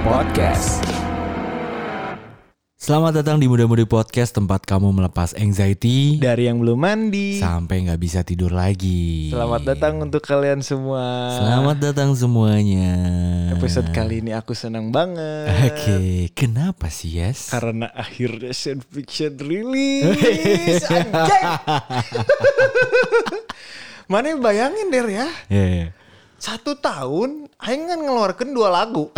Podcast. 0.00 0.80
Selamat 2.80 3.20
datang 3.20 3.36
di 3.36 3.44
Muda 3.44 3.68
Mudi 3.68 3.84
Podcast 3.84 4.32
tempat 4.32 4.64
kamu 4.64 4.96
melepas 4.96 5.36
anxiety 5.36 6.16
Dari 6.16 6.48
yang 6.48 6.64
belum 6.64 6.80
mandi. 6.80 7.36
sampai 7.36 7.84
nggak 7.84 8.00
bisa 8.00 8.24
tidur 8.24 8.48
lagi. 8.48 9.28
Selamat 9.28 9.60
datang 9.68 10.00
untuk 10.00 10.24
kalian 10.24 10.64
semua. 10.64 11.36
Selamat 11.36 11.76
datang 11.84 12.16
semuanya. 12.16 12.96
Episode 13.52 13.92
kali 13.92 14.24
ini 14.24 14.32
aku 14.32 14.56
senang 14.56 14.88
banget. 14.88 15.52
Oke, 15.68 16.32
kenapa 16.32 16.88
sih 16.88 17.20
Yes? 17.20 17.52
Karena 17.52 17.92
akhirnya 17.92 18.56
Science 18.56 18.88
Fiction 18.88 19.36
rilis. 19.44 20.80
Mana 24.10 24.32
bayangin 24.40 24.88
Der 24.88 25.06
ya. 25.06 25.28
Ya, 25.46 25.64
ya. 25.68 25.86
Satu 26.40 26.72
tahun 26.72 27.52
Aing 27.60 27.84
kan 27.84 28.00
ngeluarkan 28.00 28.48
dua 28.56 28.72
lagu. 28.72 29.12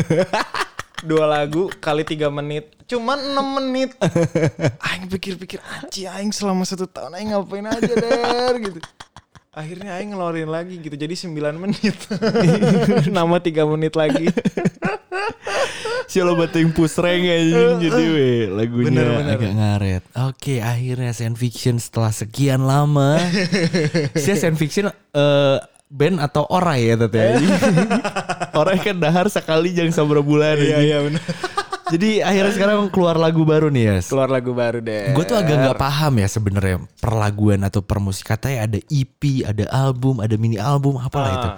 dua 1.08 1.24
lagu 1.28 1.68
kali 1.76 2.00
tiga 2.00 2.32
menit. 2.32 2.72
Cuman 2.88 3.20
enam 3.20 3.60
menit. 3.60 3.92
Aing 4.80 5.04
pikir-pikir 5.06 5.60
anci 5.60 6.08
Aing 6.08 6.32
selama 6.32 6.64
satu 6.64 6.88
tahun 6.88 7.12
Aing 7.12 7.36
ngapain 7.36 7.68
aja 7.68 7.92
Der 7.92 8.54
gitu. 8.56 8.80
Akhirnya 9.52 10.00
Aing 10.00 10.16
ngeluarin 10.16 10.48
lagi 10.48 10.80
gitu. 10.80 10.96
Jadi 10.96 11.12
9 11.28 11.36
menit. 11.60 11.96
Nama 13.20 13.36
tiga 13.38 13.68
menit 13.68 13.92
lagi. 13.92 14.32
Si 16.10 16.18
lo 16.18 16.34
bating 16.34 16.74
pusreng 16.74 17.22
anjing 17.22 17.86
jadi 17.86 18.02
we 18.10 18.30
lagunya 18.50 18.90
Bener, 18.90 19.06
bener. 19.14 19.30
agak 19.38 19.52
ngaret. 19.54 20.02
Oke, 20.26 20.58
akhirnya 20.58 21.14
science 21.14 21.38
fiction 21.38 21.78
setelah 21.78 22.10
sekian 22.10 22.66
lama. 22.66 23.14
si 24.18 24.34
science 24.34 24.58
fiction 24.58 24.90
eh, 24.90 25.56
band 25.90 26.22
atau 26.22 26.46
orai 26.46 26.86
ya 26.86 26.96
teteh. 26.96 27.36
orai 28.60 28.78
kan 28.78 28.96
dahar 28.96 29.26
sekali 29.26 29.74
jangan 29.74 29.92
sabra 29.92 30.22
bulan. 30.22 30.56
Iya 30.56 30.78
iya 30.80 30.98
benar. 31.02 31.22
Jadi 31.90 32.22
akhirnya 32.22 32.54
sekarang 32.54 32.86
keluar 32.94 33.18
lagu 33.18 33.42
baru 33.42 33.66
nih 33.66 33.82
ya. 33.82 33.96
Keluar 34.06 34.30
lagu 34.30 34.54
baru 34.54 34.78
deh. 34.78 35.10
Gue 35.10 35.26
tuh 35.26 35.34
agak 35.34 35.58
nggak 35.58 35.74
paham 35.74 36.22
ya 36.22 36.28
sebenarnya 36.30 36.76
perlaguan 37.02 37.66
atau 37.66 37.82
permusik 37.82 38.30
katanya 38.30 38.70
ada 38.70 38.78
EP, 38.86 39.42
ada 39.42 39.66
album, 39.74 40.22
ada 40.22 40.38
mini 40.38 40.54
album, 40.54 41.02
apalah 41.02 41.26
Ah. 41.26 41.34
itu. 41.34 41.48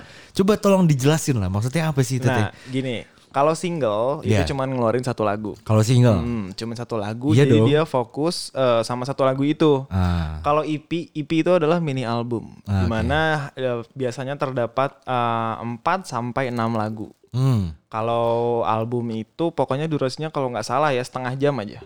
Coba 0.41 0.57
tolong 0.57 0.89
dijelasin 0.89 1.37
lah 1.37 1.53
maksudnya 1.53 1.93
apa 1.93 2.01
sih 2.01 2.17
itu 2.17 2.25
teh? 2.25 2.49
Nah, 2.49 2.49
gini, 2.73 3.05
kalau 3.33 3.53
single 3.53 4.21
Iya. 4.21 4.39
itu 4.39 4.53
cuman 4.53 4.69
ngeluarin 4.69 5.01
satu 5.01 5.23
lagu. 5.23 5.57
Kalau 5.63 5.81
single, 5.81 6.15
Hmm, 6.15 6.53
cuman 6.53 6.73
satu 6.75 6.95
lagu 6.95 7.33
Iya 7.33 7.43
jadi 7.43 7.57
dong. 7.57 7.67
dia 7.67 7.83
fokus 7.83 8.53
eh, 8.53 8.81
sama 8.83 9.03
satu 9.03 9.23
lagu 9.23 9.43
itu. 9.43 9.89
ah, 9.89 10.39
Kalau 10.41 10.63
EP, 10.63 10.87
EP 11.11 11.31
itu 11.35 11.51
adalah 11.51 11.77
mini 11.79 12.03
album, 12.03 12.55
Ah, 12.63 12.81
di 12.81 12.87
mana 12.87 13.19
eh, 13.53 13.83
biasanya 13.91 14.37
terdapat 14.37 14.95
eh, 15.03 15.55
4 15.59 15.81
sampai 16.05 16.49
6 16.49 16.73
lagu. 16.73 17.09
hmm, 17.31 17.89
Kalau 17.89 18.29
album 18.63 19.09
itu 19.11 19.51
pokoknya 19.51 19.85
durasinya 19.85 20.29
kalau 20.29 20.49
nggak 20.49 20.65
salah 20.65 20.91
ya 20.91 21.01
setengah 21.01 21.33
jam 21.35 21.57
aja. 21.57 21.81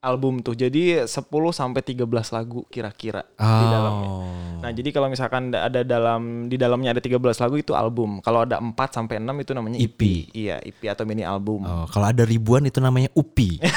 Album 0.00 0.40
tuh 0.40 0.56
jadi 0.56 1.04
10 1.04 1.28
sampai 1.52 1.84
13 1.84 2.08
lagu 2.32 2.64
kira-kira 2.66 3.20
di 3.36 3.66
dalamnya. 3.68 4.08
oh, 4.08 4.24
Nah, 4.60 4.72
jadi 4.72 4.88
kalau 4.92 5.12
misalkan 5.12 5.52
da- 5.52 5.68
ada 5.68 5.84
dalam 5.84 6.48
di 6.48 6.56
dalamnya 6.56 6.96
ada 6.96 7.04
13 7.04 7.20
lagu 7.36 7.60
itu 7.60 7.76
album. 7.76 8.24
Kalau 8.24 8.48
ada 8.48 8.56
4 8.56 8.72
sampai 8.90 9.20
6 9.20 9.36
itu 9.36 9.52
namanya 9.52 9.76
EP. 9.76 9.92
EP. 9.92 10.02
Iya, 10.32 10.56
EP 10.64 10.80
atau 10.88 11.04
mini 11.04 11.20
album. 11.20 11.68
oh, 11.68 11.84
kalau 11.84 12.08
ada 12.08 12.24
ribuan 12.24 12.64
itu 12.64 12.80
namanya 12.80 13.12
UPI. 13.12 13.60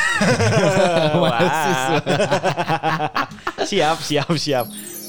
Siap, 3.67 3.97
siap, 3.99 4.31
siap. 4.35 4.66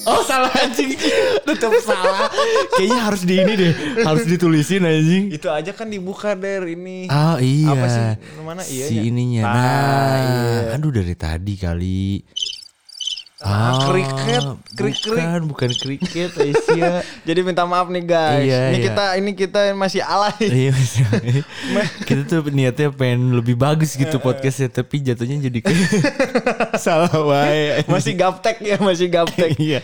Oh 0.06 0.20
salah 0.22 0.52
anjing, 0.54 0.94
tetap 1.42 1.72
salah. 1.80 2.28
Kayaknya 2.72 3.00
harus 3.00 3.22
di 3.22 3.34
ini 3.36 3.52
deh, 3.54 3.72
harus 4.02 4.24
ditulisin 4.24 4.84
anjing. 4.84 5.32
Itu 5.32 5.48
aja 5.48 5.72
kan 5.72 5.88
dibuka 5.88 6.32
der 6.34 6.64
ini. 6.66 7.08
Oh 7.08 7.36
iya. 7.38 7.72
Apa 7.72 7.86
sih? 7.86 8.04
Mana 8.40 8.62
iya 8.64 8.84
Si 8.86 8.94
ininya. 9.00 9.42
Nah, 9.44 9.54
Nah, 9.54 10.14
iya. 10.16 10.76
aduh 10.76 10.92
dari 10.92 11.14
tadi 11.14 11.54
kali. 11.56 12.20
Ah, 13.42 13.74
Oh, 13.74 13.90
kriket, 13.90 14.46
krik-krik. 14.78 15.18
Bukan, 15.18 15.40
bukan 15.50 15.70
kriket, 15.74 16.30
Asia. 16.38 17.02
Jadi 17.26 17.40
minta 17.42 17.66
maaf 17.66 17.90
nih 17.90 18.06
guys. 18.06 18.46
Iya, 18.46 18.60
ini 18.70 18.78
iya. 18.78 18.84
kita 18.86 19.04
ini 19.18 19.30
kita 19.34 19.60
masih 19.74 20.06
alay. 20.06 20.38
Iya 20.64 20.70
maksudnya, 20.70 21.42
kita 22.08 22.22
tuh 22.30 22.40
niatnya 22.54 22.88
pengen 22.94 23.34
lebih 23.34 23.58
bagus 23.58 23.98
gitu 23.98 24.22
podcastnya 24.22 24.70
tapi 24.70 25.02
jatuhnya 25.02 25.50
jadi 25.50 25.58
salah 26.78 27.10
wae. 27.10 27.82
masih 27.90 28.14
gaptek 28.14 28.62
ya, 28.62 28.78
masih 28.78 29.10
gaptek. 29.10 29.50
iya. 29.58 29.82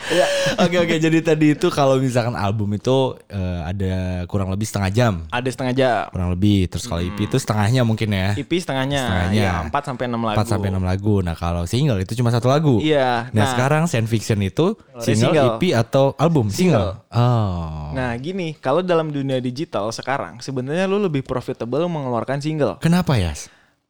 Oke 0.62 0.78
oke 0.78 0.94
jadi 1.02 1.18
tadi 1.18 1.58
itu 1.58 1.66
kalau 1.74 1.98
misalkan 1.98 2.38
album 2.38 2.70
itu 2.78 3.18
eh, 3.26 3.60
ada 3.66 3.94
kurang 4.30 4.54
lebih 4.54 4.70
setengah 4.70 4.90
jam 4.94 5.12
Ada 5.26 5.48
setengah 5.50 5.74
jam. 5.74 6.02
kurang 6.14 6.30
lebih 6.30 6.70
terus 6.70 6.86
kalau 6.86 7.02
EP 7.02 7.18
itu 7.18 7.34
setengahnya 7.34 7.82
mungkin 7.82 8.14
ya. 8.14 8.30
EP 8.38 8.46
setengahnya. 8.46 9.02
Setengahnya. 9.02 9.42
Ya, 9.42 9.52
4 9.66 9.74
sampai 9.82 10.04
6 10.06 10.22
lagu. 10.22 10.38
4 10.38 10.46
sampai 10.46 10.68
6 10.70 10.78
lagu. 10.86 11.14
Nah, 11.26 11.34
kalau 11.34 11.62
single 11.66 11.98
itu 11.98 12.14
cuma 12.14 12.30
satu 12.30 12.46
lagu. 12.46 12.78
Iya. 12.78 13.26
Nah, 13.34 13.39
Nah, 13.40 13.50
sekarang 13.56 13.82
Science 13.88 14.10
Fiction 14.12 14.38
itu 14.44 14.76
single, 15.00 15.32
single. 15.32 15.48
EP 15.56 15.62
atau 15.72 16.12
album? 16.20 16.52
Single. 16.52 17.00
Single. 17.00 17.16
Oh. 17.16 17.90
Nah 17.96 18.12
gini, 18.20 18.54
kalau 18.60 18.84
dalam 18.84 19.10
dunia 19.10 19.40
digital 19.40 19.88
sekarang 19.90 20.38
sebenarnya 20.44 20.84
lu 20.84 21.00
lebih 21.00 21.24
profitable 21.24 21.88
mengeluarkan 21.88 22.38
single 22.38 22.76
Kenapa 22.78 23.16
ya? 23.16 23.32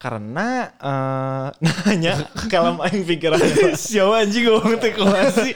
karena 0.01 0.73
eh 0.81 1.47
nanya 1.85 2.25
kalau 2.49 2.81
aing 2.81 3.05
pikirannya 3.05 3.77
Siapa 3.77 4.25
anjing 4.25 4.49
ngomong 4.49 4.81
teh 4.81 4.89
sih? 5.45 5.53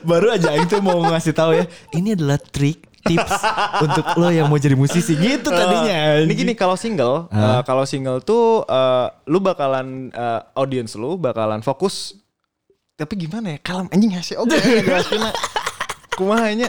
Baru 0.00 0.32
aja 0.32 0.56
Aing 0.56 0.64
tuh 0.64 0.80
mau 0.80 0.96
ngasih 1.12 1.36
tahu 1.36 1.52
ya. 1.52 1.68
Ini 1.92 2.16
adalah 2.16 2.40
trik 2.40 2.88
tips 3.02 3.34
untuk 3.82 4.06
lo 4.16 4.30
yang 4.30 4.46
mau 4.46 4.56
jadi 4.56 4.78
musisi 4.78 5.12
gitu 5.18 5.50
tadinya. 5.50 6.22
Ini 6.22 6.32
gini 6.32 6.52
kalau 6.54 6.78
single, 6.78 7.28
eh, 7.34 7.60
kalau 7.66 7.84
single 7.84 8.22
tuh 8.22 8.62
eh, 8.64 9.06
lu 9.28 9.42
bakalan 9.42 10.08
eh, 10.08 10.40
audience 10.56 10.96
lu 10.96 11.18
bakalan 11.18 11.60
fokus. 11.60 12.16
Tapi 12.94 13.14
gimana 13.16 13.56
ya? 13.56 13.58
Kalau 13.58 13.88
anjing 13.88 14.12
ngasih 14.12 14.36
oke 14.38 14.54
jelasinnya. 14.86 15.32
Kumahanya. 16.12 16.68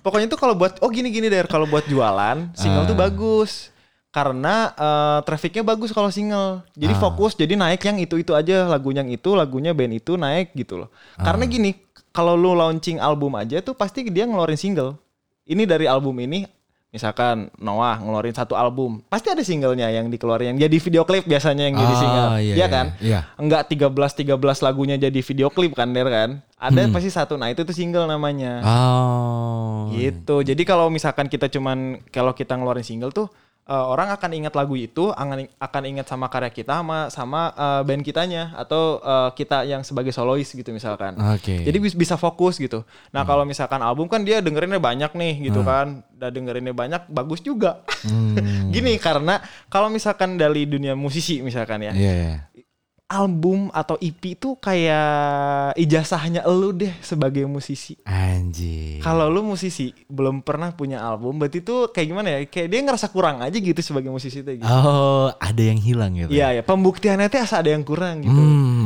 Pokoknya 0.00 0.30
tuh 0.30 0.40
kalau 0.40 0.54
buat 0.56 0.80
oh 0.80 0.88
gini 0.88 1.10
gini 1.10 1.28
der 1.28 1.44
kalau 1.44 1.68
buat 1.68 1.84
jualan 1.84 2.54
single 2.56 2.86
tuh 2.86 2.96
Ah. 2.96 3.02
bagus. 3.04 3.70
Karena 4.08 4.72
eh, 4.72 5.18
trafficnya 5.28 5.60
bagus 5.62 5.92
kalau 5.92 6.08
single. 6.08 6.64
Jadi 6.72 6.94
Ah. 6.96 7.00
fokus 7.00 7.36
jadi 7.36 7.54
naik 7.54 7.84
yang 7.84 8.00
itu-itu 8.00 8.32
aja 8.32 8.64
lagunya 8.64 9.04
yang 9.04 9.12
itu, 9.12 9.36
lagunya 9.36 9.76
band 9.76 9.94
itu 9.94 10.16
naik 10.16 10.56
gitu 10.56 10.80
loh. 10.80 10.88
Karena 11.14 11.44
Ah. 11.44 11.50
gini, 11.50 11.76
kalau 12.10 12.34
lu 12.34 12.56
launching 12.56 12.96
album 12.98 13.36
aja 13.36 13.60
tuh 13.60 13.76
pasti 13.76 14.08
dia 14.08 14.24
ngeluarin 14.24 14.56
single. 14.56 14.96
Ini 15.44 15.64
dari 15.64 15.84
album 15.84 16.16
ini 16.18 16.48
misalkan 16.88 17.52
Noah 17.56 18.00
ngeluarin 18.00 18.32
satu 18.32 18.52
album, 18.52 19.04
pasti 19.04 19.28
ada 19.28 19.40
singlenya 19.40 19.88
yang 19.88 20.08
dikeluarin 20.08 20.52
yang 20.52 20.58
jadi 20.58 20.76
video 20.78 21.02
klip 21.02 21.24
biasanya 21.24 21.68
yang 21.68 21.76
jadi 21.76 21.94
Ah, 21.94 22.00
single. 22.00 22.28
iya, 22.30 22.38
Iya 22.40 22.54
iya, 22.54 22.66
kan? 22.66 22.86
iya. 22.98 23.20
Enggak 23.36 23.68
13 23.68 23.92
13 24.14 24.34
lagunya 24.62 24.96
jadi 24.96 25.20
video 25.20 25.48
klip 25.48 25.72
kan 25.72 25.92
Der 25.92 26.08
kan? 26.08 26.30
Ada 26.56 26.80
Hmm. 26.84 26.92
pasti 26.92 27.06
satu. 27.08 27.36
Nah, 27.36 27.48
itu 27.48 27.62
tuh 27.62 27.70
single 27.70 28.04
namanya. 28.04 28.64
Oh. 28.66 29.92
Gitu. 29.92 30.42
Jadi 30.42 30.62
kalau 30.62 30.88
misalkan 30.88 31.26
kita 31.26 31.46
cuman 31.46 32.02
kalau 32.08 32.32
kita 32.32 32.56
ngeluarin 32.56 32.82
single 32.82 33.12
tuh 33.12 33.28
eh, 33.68 33.84
orang 33.84 34.08
akan 34.10 34.30
ingat 34.32 34.56
lagu 34.56 34.74
itu, 34.74 35.12
akan 35.12 35.44
akan 35.54 35.82
ingat 35.84 36.08
sama 36.08 36.26
karya 36.26 36.48
kita 36.48 36.80
sama 36.80 37.12
sama 37.12 37.52
eh, 37.52 37.80
band 37.84 38.00
kitanya 38.00 38.56
atau 38.56 38.98
eh, 38.98 39.30
kita 39.36 39.62
yang 39.62 39.84
sebagai 39.84 40.10
solois 40.10 40.48
gitu 40.48 40.72
misalkan. 40.72 41.14
Oke. 41.36 41.62
Jadi 41.62 41.76
bis- 41.78 41.92
bisa 41.94 42.16
fokus 42.16 42.56
gitu. 42.56 42.82
Nah, 43.12 43.22
kalau 43.22 43.44
misalkan 43.44 43.78
album 43.78 44.08
kan 44.08 44.24
dia 44.24 44.40
dengerinnya 44.40 44.80
banyak 44.80 45.12
nih 45.12 45.34
gitu 45.46 45.60
kan. 45.62 46.00
Udah 46.16 46.30
dengerinnya 46.32 46.72
banyak, 46.72 47.06
bagus 47.06 47.38
juga. 47.38 47.84
Hmm. 48.02 48.34
Gini 48.74 48.96
karena 48.96 49.38
kalau 49.68 49.86
misalkan 49.86 50.34
dari 50.34 50.64
dunia 50.64 50.96
musisi 50.96 51.38
misalkan 51.38 51.84
ya, 51.84 51.92
Iya, 51.92 52.12
iya. 52.16 52.34
Album 53.08 53.72
atau 53.72 53.96
EP 54.04 54.36
itu 54.36 54.60
kayak 54.60 55.72
ijazahnya 55.80 56.44
elu 56.44 56.76
deh 56.76 56.92
sebagai 57.00 57.48
musisi. 57.48 57.96
Anjir. 58.04 59.00
Kalau 59.00 59.32
lu 59.32 59.40
musisi 59.40 59.96
belum 60.12 60.44
pernah 60.44 60.76
punya 60.76 61.00
album, 61.00 61.40
berarti 61.40 61.64
tuh 61.64 61.88
kayak 61.88 62.06
gimana 62.06 62.28
ya? 62.36 62.38
Kayak 62.44 62.68
dia 62.68 62.80
ngerasa 62.84 63.08
kurang 63.08 63.40
aja 63.40 63.56
gitu 63.56 63.80
sebagai 63.80 64.12
musisi 64.12 64.44
tuh 64.44 64.60
gitu. 64.60 64.68
Oh, 64.68 65.32
ada 65.40 65.62
yang 65.64 65.80
hilang 65.80 66.20
gitu. 66.20 66.28
Iya 66.28 66.60
ya, 66.60 66.62
pembuktiannya 66.62 67.32
tuh 67.32 67.40
asa 67.40 67.64
ada 67.64 67.72
yang 67.72 67.82
kurang 67.82 68.28
gitu. 68.28 68.36
Hmm. 68.36 68.77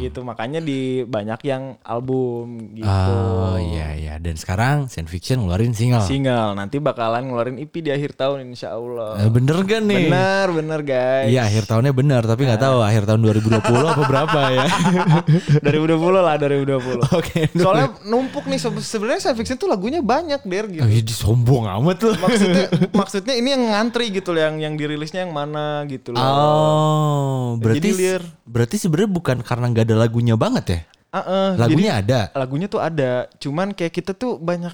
Gitu, 0.00 0.24
makanya 0.24 0.58
di 0.58 1.04
banyak 1.04 1.40
yang 1.44 1.76
album 1.84 2.72
gitu. 2.72 2.88
Oh 2.88 3.60
iya 3.60 3.92
iya 3.92 4.14
dan 4.16 4.36
sekarang 4.36 4.88
Science 4.88 5.12
Fiction 5.12 5.44
ngeluarin 5.44 5.76
single. 5.76 6.00
Single, 6.00 6.56
nanti 6.56 6.80
bakalan 6.80 7.28
ngeluarin 7.28 7.56
EP 7.56 7.72
di 7.72 7.92
akhir 7.92 8.16
tahun 8.16 8.48
insya 8.48 8.76
Allah. 8.76 9.20
Eh, 9.20 9.28
bener 9.28 9.60
kan 9.64 9.84
nih? 9.84 10.08
Bener, 10.08 10.46
bener 10.52 10.80
guys. 10.80 11.28
Iya 11.28 11.44
akhir 11.44 11.64
tahunnya 11.68 11.92
benar 11.92 12.22
tapi 12.24 12.48
nggak 12.48 12.60
tahu 12.60 12.78
akhir 12.80 13.04
tahun 13.04 13.20
2020 13.20 13.60
apa 13.60 14.02
berapa 14.04 14.40
ya. 14.50 14.66
2020 15.68 16.26
lah, 16.26 16.34
2020. 16.36 17.00
Oke. 17.20 17.40
Soalnya 17.56 17.88
numpuk 18.04 18.44
nih 18.48 18.60
se- 18.60 18.84
sebenarnya 18.84 19.20
science 19.20 19.38
fiction 19.40 19.56
tuh 19.56 19.68
lagunya 19.68 20.00
banyak 20.00 20.40
der 20.44 20.64
gitu. 20.68 20.84
Oh, 20.84 20.88
iya, 20.88 21.02
sombong 21.06 21.64
amat 21.80 21.98
loh. 22.02 22.16
Maksudnya 22.16 22.64
maksudnya 23.00 23.34
ini 23.36 23.48
yang 23.52 23.64
ngantri 23.68 24.08
gitu 24.10 24.32
loh 24.32 24.42
yang 24.42 24.56
yang 24.60 24.74
dirilisnya 24.76 25.24
yang 25.24 25.32
mana 25.32 25.84
gitu 25.86 26.12
loh. 26.12 26.20
Oh, 26.20 27.44
berarti 27.60 27.78
Jadi 27.80 27.90
liar. 27.96 28.22
Berarti 28.50 28.76
sebenarnya 28.76 29.10
bukan 29.14 29.36
karena 29.46 29.70
nggak 29.70 29.86
ada 29.86 29.96
lagunya 29.96 30.34
banget 30.34 30.64
ya? 30.66 30.80
Ah, 31.10 31.22
eh, 31.26 31.50
Lagunya 31.58 31.98
jadi 31.98 32.02
ada. 32.06 32.20
lagunya 32.38 32.66
tuh 32.70 32.78
ada, 32.78 33.26
cuman 33.38 33.74
kayak 33.74 33.94
kita 33.94 34.12
tuh 34.14 34.38
banyak 34.38 34.70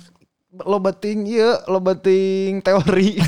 lobating 0.64 1.25
iya, 1.28 1.61
lobating 1.69 2.61
teori. 2.64 3.17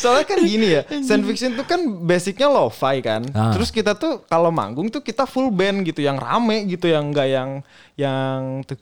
Soalnya 0.00 0.24
kan 0.24 0.38
gini 0.40 0.80
ya, 0.80 0.82
science 1.04 1.26
fiction 1.28 1.52
tuh 1.52 1.66
kan 1.68 1.84
basicnya 2.08 2.48
lo-fi 2.48 3.04
kan. 3.04 3.20
Ah. 3.36 3.52
Terus 3.52 3.68
kita 3.68 3.92
tuh 3.92 4.24
kalau 4.24 4.48
manggung 4.48 4.88
tuh 4.88 5.04
kita 5.04 5.28
full 5.28 5.52
band 5.52 5.84
gitu, 5.84 6.00
yang 6.00 6.16
rame 6.16 6.64
gitu, 6.64 6.88
yang 6.88 7.12
enggak 7.12 7.28
yang 7.28 7.50
yang 8.00 8.64
te- 8.64 8.80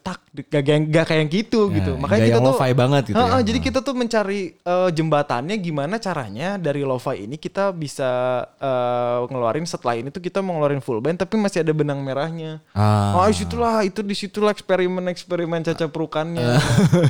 tak 0.00 0.24
gak, 0.48 0.64
gak, 0.64 0.78
gak 0.88 1.06
kayak 1.12 1.28
gitu 1.28 1.68
gitu. 1.76 1.92
Ya, 1.92 2.00
Makanya 2.00 2.24
kita 2.24 2.32
yang 2.40 2.40
tuh 2.40 2.56
lo-fi 2.56 2.72
banget 2.72 3.02
gitu 3.12 3.20
Heeh, 3.20 3.40
ya. 3.40 3.44
Jadi 3.44 3.58
kita 3.60 3.78
tuh 3.84 3.92
mencari 3.92 4.40
eh, 4.56 4.90
jembatannya 4.96 5.56
gimana 5.60 6.00
caranya 6.00 6.56
dari 6.56 6.88
lo-fi 6.88 7.28
ini 7.28 7.36
kita 7.36 7.76
bisa 7.76 8.42
eh, 8.56 9.18
ngeluarin 9.28 9.68
setelah 9.68 10.00
ini 10.00 10.08
tuh 10.08 10.24
kita 10.24 10.40
mau 10.40 10.56
ngeluarin 10.56 10.80
full 10.80 11.04
band 11.04 11.20
tapi 11.20 11.36
masih 11.36 11.60
ada 11.60 11.72
benang 11.76 12.00
merahnya. 12.00 12.64
Ah. 12.72 13.20
Oh, 13.20 13.28
di 13.28 13.36
situlah 13.36 13.84
itu 13.84 14.00
di 14.00 14.16
situlah 14.16 14.56
eksperimen-eksperimen 14.56 15.60
caca 15.68 15.84
perukannya. 15.92 16.56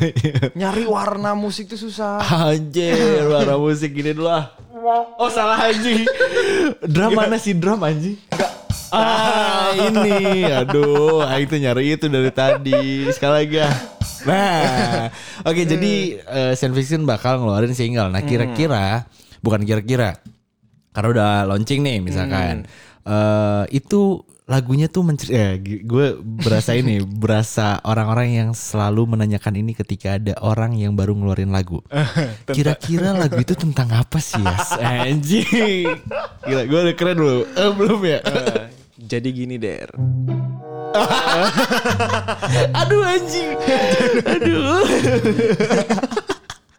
Nyari 0.58 0.82
warna 0.90 1.38
musik 1.38 1.70
tuh 1.70 1.78
susah. 1.78 2.18
Anjir, 2.50 3.22
warna 3.30 3.54
musik 3.54 3.94
gini 3.94 4.10
dulu 4.10 4.34
ah. 4.34 4.50
Oh 5.14 5.30
salah 5.30 5.70
anjing. 5.70 6.06
Drum 6.94 7.14
mana 7.14 7.38
sih 7.38 7.54
drum 7.54 7.82
anjing? 7.82 8.18
Ah 8.88 9.72
ini, 9.76 10.48
aduh, 10.48 11.20
ah, 11.24 11.36
itu 11.36 11.60
nyari 11.60 11.96
itu 11.96 12.06
dari 12.08 12.30
tadi. 12.32 13.04
Sekali 13.12 13.34
lagi 13.44 13.56
ah. 13.60 13.74
Nah, 14.26 15.08
oke 15.46 15.62
jadi 15.62 15.92
eh, 16.18 16.52
Science 16.58 16.74
Fiction 16.74 17.06
bakal 17.06 17.38
ngeluarin 17.38 17.76
single. 17.76 18.10
Nah 18.10 18.24
kira-kira, 18.26 19.06
bukan 19.44 19.62
kira-kira, 19.62 20.18
karena 20.90 21.08
udah 21.14 21.30
launching 21.46 21.86
nih 21.86 22.02
misalkan, 22.02 22.66
eh 23.06 23.64
itu 23.70 24.26
lagunya 24.48 24.88
tuh 24.88 25.04
mencer 25.04 25.28
ya, 25.28 25.48
gue 25.60 26.16
berasa 26.24 26.72
ini 26.72 27.04
berasa 27.04 27.84
orang-orang 27.84 28.28
yang 28.32 28.50
selalu 28.56 29.04
menanyakan 29.04 29.60
ini 29.60 29.76
ketika 29.76 30.16
ada 30.16 30.32
orang 30.40 30.72
yang 30.72 30.96
baru 30.96 31.12
ngeluarin 31.12 31.52
lagu. 31.52 31.84
Kira-kira 32.56 33.12
lagu 33.12 33.36
itu 33.36 33.52
tentang 33.52 33.92
apa 33.92 34.16
sih 34.16 34.40
ya? 34.40 34.56
Anjing. 35.04 35.92
Gila, 36.48 36.62
gue 36.64 36.78
udah 36.80 36.94
keren 36.96 37.16
belum? 37.20 37.44
Eh, 37.44 37.70
belum 37.76 38.00
ya? 38.08 38.20
Jadi 38.98 39.28
gini 39.30 39.56
der. 39.56 39.94
Aduh 42.82 43.02
anjing. 43.06 43.54
Aduh. 44.26 44.82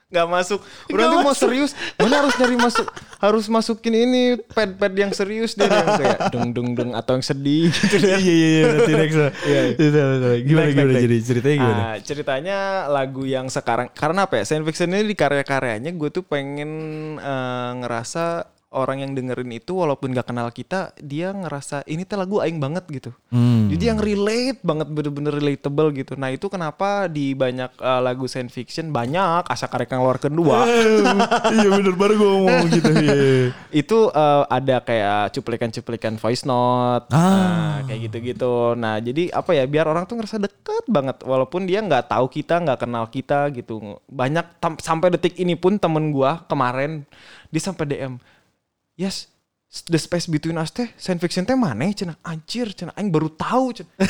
Gak 0.10 0.26
masuk. 0.26 0.58
Udah 0.90 1.06
nanti 1.06 1.22
mau 1.22 1.38
serius, 1.38 1.78
mana 1.94 2.26
harus 2.26 2.34
nyari 2.42 2.58
masuk, 2.58 2.82
harus 3.22 3.46
masukin 3.46 3.94
ini 3.94 4.42
pad-pad 4.42 4.90
yang 4.90 5.14
serius 5.14 5.54
deh 5.54 5.70
yang 5.70 5.86
kayak 6.02 6.34
dung 6.34 6.50
dung 6.50 6.70
dung 6.74 6.92
atau 6.98 7.14
yang 7.14 7.22
sedih 7.22 7.70
gitu 7.70 8.02
Iya 8.02 8.18
deh. 8.18 8.26
iya 8.26 8.34
iya 8.34 8.64
nanti 8.74 8.92
next. 8.98 9.14
Iya, 9.14 9.30
iya. 9.30 9.62
Iya, 9.70 9.86
iya, 9.86 10.04
iya. 10.18 10.38
Gimana 10.42 10.66
Next, 10.66 10.74
gimana 10.74 10.90
next, 10.90 11.04
jadi 11.06 11.18
ceritanya 11.22 11.56
gimana? 11.62 11.82
Ah, 11.86 11.96
ceritanya 12.02 12.58
lagu 12.90 13.24
yang 13.30 13.54
sekarang 13.54 13.88
karena 13.94 14.26
apa 14.26 14.42
ya? 14.42 14.50
Science 14.50 14.66
fiction 14.66 14.90
ini 14.98 15.06
di 15.06 15.16
karya-karyanya 15.16 15.92
gue 15.94 16.10
tuh 16.10 16.26
pengen 16.26 16.72
eh, 17.22 17.72
ngerasa 17.78 18.50
orang 18.70 19.02
yang 19.02 19.12
dengerin 19.14 19.50
itu 19.52 19.74
walaupun 19.74 20.14
gak 20.14 20.30
kenal 20.30 20.54
kita, 20.54 20.94
dia 21.02 21.34
ngerasa 21.34 21.82
ini 21.90 22.06
tuh 22.06 22.22
lagu 22.22 22.38
aing 22.38 22.62
banget 22.62 22.86
gitu. 22.88 23.10
Hmm. 23.34 23.66
Jadi 23.66 23.84
yang 23.90 23.98
relate 23.98 24.62
banget 24.62 24.88
bener-bener 24.88 25.34
relatable 25.34 25.90
gitu. 25.92 26.14
Nah 26.14 26.30
itu 26.30 26.46
kenapa 26.48 27.10
di 27.10 27.34
banyak 27.34 27.74
eh, 27.76 28.02
lagu 28.02 28.30
science 28.30 28.54
fiction 28.54 28.90
banyak 28.90 29.46
asa 29.46 29.66
karek 29.66 29.90
yang 29.90 30.02
keluar 30.02 30.22
kedua 30.22 30.70
iya 31.50 31.68
bener 31.68 31.94
baru 31.94 32.14
gue 32.14 32.30
ngomong 32.30 32.68
gitu. 32.78 32.90
Iya. 32.94 33.14
itu 33.72 33.98
eh, 34.10 34.44
ada 34.48 34.76
kayak 34.80 35.34
cuplikan-cuplikan 35.34 36.16
voice 36.18 36.46
note 36.46 37.10
Ah. 37.10 37.18
nah, 37.18 37.76
kayak 37.90 38.10
gitu-gitu. 38.10 38.78
Nah 38.78 39.02
jadi 39.02 39.34
apa 39.34 39.52
ya 39.54 39.66
biar 39.66 39.90
orang 39.90 40.06
tuh 40.06 40.18
ngerasa 40.18 40.38
deket 40.38 40.86
banget 40.86 41.26
walaupun 41.26 41.66
dia 41.66 41.82
nggak 41.82 42.10
tahu 42.10 42.30
kita 42.30 42.62
nggak 42.62 42.80
kenal 42.80 43.10
kita 43.10 43.50
gitu. 43.50 43.98
Banyak 44.06 44.62
sampai 44.78 45.10
detik 45.10 45.38
ini 45.38 45.58
pun 45.58 45.78
temen 45.78 46.14
gua 46.14 46.46
kemarin 46.46 47.02
dia 47.50 47.62
sampai 47.62 47.86
DM, 47.90 48.14
yes 49.00 49.32
the 49.88 49.96
space 49.96 50.28
between 50.28 50.60
us 50.60 50.76
teh 50.76 50.92
science 51.00 51.24
fiction 51.24 51.48
teh 51.48 51.56
mana 51.56 51.88
cina 51.96 52.20
anjir 52.20 52.68
cina 52.76 52.92
aing 53.00 53.08
baru 53.08 53.32
tahu 53.32 53.72
cina 53.72 53.88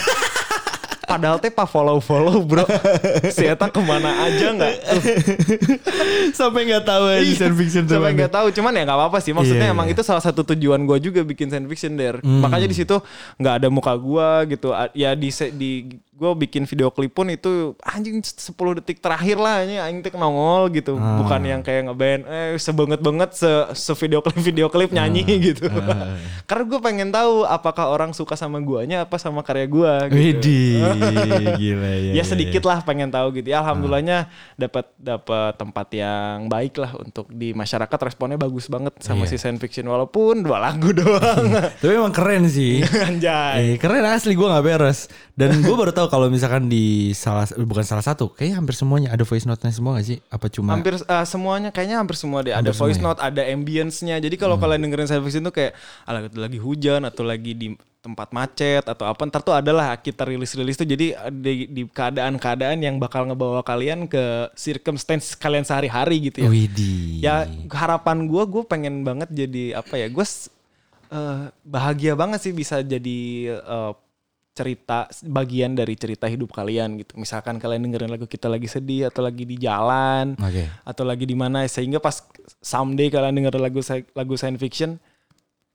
padahal 1.10 1.42
teh 1.42 1.50
pak 1.50 1.66
follow 1.66 1.98
follow 1.98 2.46
bro. 2.46 2.62
Si 3.34 3.42
Eta 3.42 3.66
ke 3.74 3.82
mana 3.82 4.30
aja 4.30 4.54
nggak? 4.54 4.74
Sampai 6.38 6.70
nggak 6.70 6.86
tahu 6.86 7.04
aja 7.10 7.26
science 7.34 7.58
fiction 7.58 7.90
sampai 7.90 8.14
nggak 8.14 8.30
tahu. 8.30 8.54
Cuman 8.54 8.78
ya 8.78 8.86
nggak 8.86 9.00
apa-apa 9.00 9.18
sih. 9.18 9.34
Maksudnya 9.34 9.70
Iya, 9.70 9.74
emang 9.74 9.90
iya. 9.90 9.98
itu 9.98 10.06
salah 10.06 10.22
satu 10.22 10.46
tujuan 10.54 10.86
gue 10.86 10.98
juga 11.02 11.26
bikin 11.26 11.50
science 11.50 11.66
fiction 11.66 11.98
der. 11.98 12.22
Hmm. 12.22 12.46
makanya 12.46 12.70
di 12.70 12.78
situ 12.78 13.02
nggak 13.42 13.54
ada 13.58 13.68
muka 13.74 13.98
gue 13.98 14.54
gitu. 14.54 14.70
Ya 14.94 15.18
di 15.18 15.34
di 15.58 15.72
gue 16.20 16.32
bikin 16.38 16.64
video 16.64 16.90
klip 16.90 17.12
pun 17.12 17.26
itu 17.26 17.74
anjing 17.80 18.20
10 18.20 18.52
detik 18.76 19.00
terakhir 19.00 19.36
lah 19.36 19.64
ini 19.64 19.80
anjing 19.80 20.04
teh 20.04 20.12
nongol 20.12 20.68
gitu 20.70 20.94
Ah. 20.94 21.16
bukan 21.18 21.40
yang 21.42 21.62
kayak 21.62 21.88
ngeband 21.88 22.22
eh 22.26 22.54
sebanget 22.58 23.00
banget 23.00 23.32
se, 23.32 23.48
se 23.72 23.96
video 23.96 24.20
klip 24.20 24.36
video 24.38 24.68
klip 24.68 24.92
nyanyi 24.92 25.24
gitu 25.24 25.66
Ah. 25.66 26.20
karena 26.46 26.64
gue 26.66 26.80
pengen 26.80 27.10
tahu 27.10 27.44
apakah 27.44 27.88
orang 27.88 28.12
suka 28.12 28.36
sama 28.36 28.60
guanya 28.60 29.02
apa 29.02 29.16
sama 29.16 29.40
karya 29.40 29.64
gue 29.66 29.94
gitu 30.10 30.20
Widih, 30.20 30.84
gila 31.62 31.92
ya. 32.06 32.12
ya 32.14 32.24
sedikit 32.24 32.64
lah 32.64 32.82
pengen 32.82 33.08
tahu 33.08 33.32
gitu 33.34 33.48
ya 33.48 33.62
alhamdulillahnya 33.62 34.28
dapat 34.56 34.92
dapat 34.94 35.56
tempat 35.56 35.88
yang 35.94 36.46
baik 36.46 36.76
lah 36.76 36.92
untuk 36.98 37.30
di 37.30 37.52
masyarakat 37.52 37.96
responnya 38.02 38.36
bagus 38.36 38.68
banget 38.68 38.92
sama 39.00 39.22
Iya. 39.22 39.30
si 39.30 39.38
science 39.38 39.60
fiction 39.60 39.86
walaupun 39.86 40.42
dua 40.42 40.60
lagu 40.60 40.92
doang 41.00 41.48
Tapi 41.76 41.94
emang 41.94 42.12
keren 42.12 42.44
sih. 42.46 42.84
anjay 42.84 43.70
Eh, 43.70 43.78
keren 43.78 44.02
asli 44.02 44.34
gue 44.34 44.44
nggak 44.44 44.66
beres. 44.66 45.08
Dan 45.40 45.64
gue 45.64 45.72
baru 45.72 45.96
tahu 45.96 46.12
kalau 46.12 46.28
misalkan 46.28 46.68
di 46.68 47.16
salah 47.16 47.48
bukan 47.64 47.88
salah 47.88 48.04
satu, 48.04 48.28
kayaknya 48.36 48.60
hampir 48.60 48.76
semuanya 48.76 49.16
ada 49.16 49.24
voice 49.24 49.48
note-nya 49.48 49.72
semua 49.72 49.96
gak 49.96 50.08
sih? 50.12 50.20
Apa 50.28 50.52
cuma 50.52 50.76
hampir 50.76 51.00
uh, 51.00 51.24
semuanya 51.24 51.70
kayaknya 51.72 51.98
hampir 52.04 52.20
semua 52.20 52.44
deh 52.44 52.52
ada 52.52 52.76
voice 52.76 53.00
ya? 53.00 53.04
note 53.08 53.20
ada 53.24 53.42
ambience-nya 53.48 54.20
jadi 54.20 54.36
kalau 54.36 54.60
kalian 54.60 54.84
dengerin 54.84 55.08
fiction 55.08 55.48
tuh 55.48 55.56
kayak 55.56 55.72
ala 56.04 56.28
lagi 56.28 56.60
hujan 56.60 57.08
atau 57.08 57.24
lagi 57.24 57.56
di 57.56 57.72
tempat 58.00 58.32
macet 58.32 58.84
atau 58.88 59.08
apa 59.08 59.28
ntar 59.28 59.44
tuh 59.44 59.52
adalah 59.52 59.92
kita 60.00 60.24
rilis-rilis 60.24 60.76
tuh 60.80 60.88
jadi 60.88 61.16
uh, 61.16 61.32
di, 61.32 61.72
di 61.72 61.84
keadaan-keadaan 61.88 62.80
yang 62.80 62.96
bakal 63.00 63.28
ngebawa 63.28 63.64
kalian 63.64 64.08
ke 64.08 64.52
circumstance 64.60 65.36
kalian 65.40 65.64
sehari-hari 65.64 66.32
gitu 66.32 66.48
ya 66.48 66.50
Widih. 66.52 67.20
ya 67.24 67.36
harapan 67.72 68.28
gue 68.28 68.44
gue 68.44 68.64
pengen 68.68 69.04
banget 69.04 69.32
jadi 69.32 69.80
apa 69.80 69.96
ya 70.00 70.08
gue 70.12 70.26
bahagia 71.66 72.14
banget 72.14 72.38
sih 72.46 72.54
bisa 72.54 72.86
jadi 72.86 73.20
eh, 73.58 73.92
cerita 74.60 75.08
bagian 75.24 75.72
dari 75.72 75.96
cerita 75.96 76.28
hidup 76.28 76.52
kalian 76.52 77.00
gitu 77.00 77.16
misalkan 77.16 77.56
kalian 77.56 77.88
dengerin 77.88 78.12
lagu 78.12 78.28
kita 78.28 78.52
lagi 78.52 78.68
sedih 78.68 79.08
atau 79.08 79.24
lagi 79.24 79.48
di 79.48 79.56
jalan 79.56 80.36
Oke. 80.36 80.68
atau 80.84 81.08
lagi 81.08 81.24
di 81.24 81.40
mana 81.40 81.64
sehingga 81.64 82.04
pas 82.04 82.20
someday 82.60 83.08
kalian 83.08 83.40
denger 83.40 83.56
lagu 83.56 83.80
lagu 84.12 84.34
science 84.36 84.60
fiction 84.60 85.00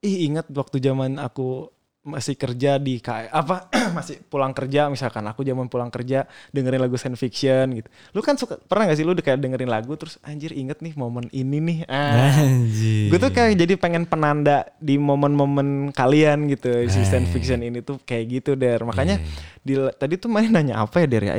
ih 0.04 0.28
ingat 0.28 0.52
waktu 0.52 0.84
zaman 0.84 1.16
aku 1.16 1.72
masih 2.04 2.36
kerja 2.36 2.76
di 2.76 3.00
KA, 3.00 3.32
apa 3.32 3.72
masih 3.96 4.20
pulang 4.28 4.52
kerja 4.52 4.92
misalkan 4.92 5.24
aku 5.24 5.40
zaman 5.40 5.72
pulang 5.72 5.88
kerja 5.88 6.28
dengerin 6.52 6.84
lagu 6.84 7.00
science 7.00 7.16
fiction 7.16 7.80
gitu. 7.80 7.88
Lu 8.12 8.20
kan 8.20 8.36
suka 8.36 8.60
pernah 8.60 8.92
gak 8.92 9.00
sih 9.00 9.08
lu 9.08 9.16
kayak 9.16 9.40
dengerin 9.40 9.72
lagu 9.72 9.96
terus 9.96 10.20
anjir 10.20 10.52
inget 10.52 10.84
nih 10.84 10.92
momen 11.00 11.32
ini 11.32 11.58
nih. 11.64 11.78
Ah. 11.88 12.44
Anjir. 12.44 13.08
Gue 13.08 13.16
tuh 13.16 13.32
kayak 13.32 13.56
jadi 13.56 13.74
pengen 13.80 14.04
penanda 14.04 14.68
di 14.76 15.00
momen-momen 15.00 15.96
kalian 15.96 16.44
gitu 16.52 16.84
si 16.92 17.00
science 17.08 17.32
fiction 17.32 17.64
ini 17.64 17.80
tuh 17.80 17.96
kayak 18.04 18.24
gitu 18.28 18.52
der. 18.52 18.84
Makanya 18.84 19.24
di, 19.64 19.80
tadi 19.96 20.20
tuh 20.20 20.28
main 20.28 20.52
nanya 20.52 20.84
apa 20.84 21.00
ya 21.00 21.06
der 21.08 21.24
ya 21.32 21.34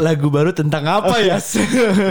lagu 0.00 0.32
baru 0.32 0.56
tentang 0.56 0.88
apa 0.88 1.20
ya? 1.20 1.36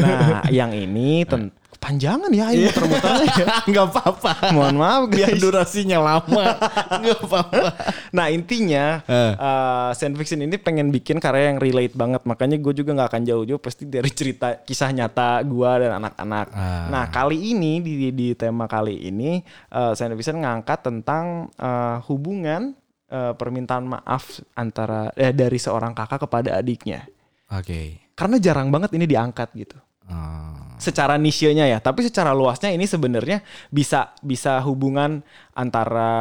Nah 0.05 0.45
yang 0.53 0.69
ini 0.69 1.25
ten- 1.25 1.49
panjangan 1.87 2.27
ya 2.35 2.51
Aing 2.51 2.67
muter-muternya 2.67 3.25
ya. 3.31 3.47
Nggak 3.71 3.85
apa-apa. 3.95 4.31
Mohon 4.51 4.75
maaf 4.75 5.01
Biar 5.07 5.31
guys. 5.31 5.39
durasinya 5.39 5.97
lama. 6.03 6.45
Nggak 7.01 7.19
apa-apa. 7.23 7.63
Nah 8.11 8.27
intinya 8.27 8.99
Eh. 9.07 9.33
uh, 9.39 9.89
science 9.95 10.19
fiction 10.19 10.43
ini 10.43 10.59
pengen 10.59 10.91
bikin 10.91 11.23
karya 11.23 11.55
yang 11.55 11.63
relate 11.63 11.95
banget 11.95 12.21
makanya 12.27 12.59
gue 12.59 12.73
juga 12.75 12.91
nggak 12.91 13.09
akan 13.15 13.23
jauh-jauh 13.23 13.61
pasti 13.63 13.87
dari 13.87 14.11
cerita 14.11 14.59
kisah 14.59 14.91
nyata 14.91 15.39
gue 15.47 15.71
dan 15.79 16.03
anak-anak. 16.03 16.47
Ah. 16.51 16.91
Nah 16.91 17.03
kali 17.07 17.55
ini 17.55 17.79
di, 17.79 18.11
di 18.11 18.35
tema 18.35 18.67
kali 18.67 19.07
ini 19.07 19.39
uh, 19.71 19.95
science 19.95 20.19
fiction 20.19 20.43
ngangkat 20.43 20.83
tentang 20.83 21.47
uh, 21.55 22.03
hubungan 22.11 22.75
uh, 23.07 23.31
permintaan 23.31 23.87
maaf 23.87 24.43
antara 24.53 25.07
eh, 25.15 25.31
dari 25.31 25.55
seorang 25.55 25.95
kakak 25.95 26.27
kepada 26.27 26.59
adiknya. 26.59 27.07
Oke. 27.47 28.11
Karena 28.11 28.35
jarang 28.43 28.67
banget 28.67 28.91
ini 28.91 29.07
diangkat 29.07 29.55
gitu 29.55 29.79
Oh. 30.07 30.66
Secara 30.77 31.17
nisenya 31.17 31.65
ya, 31.65 31.81
tapi 31.81 32.05
secara 32.05 32.31
luasnya 32.31 32.69
ini 32.69 32.85
sebenarnya 32.85 33.41
bisa 33.73 34.13
bisa 34.21 34.61
hubungan 34.61 35.25
antara 35.57 36.13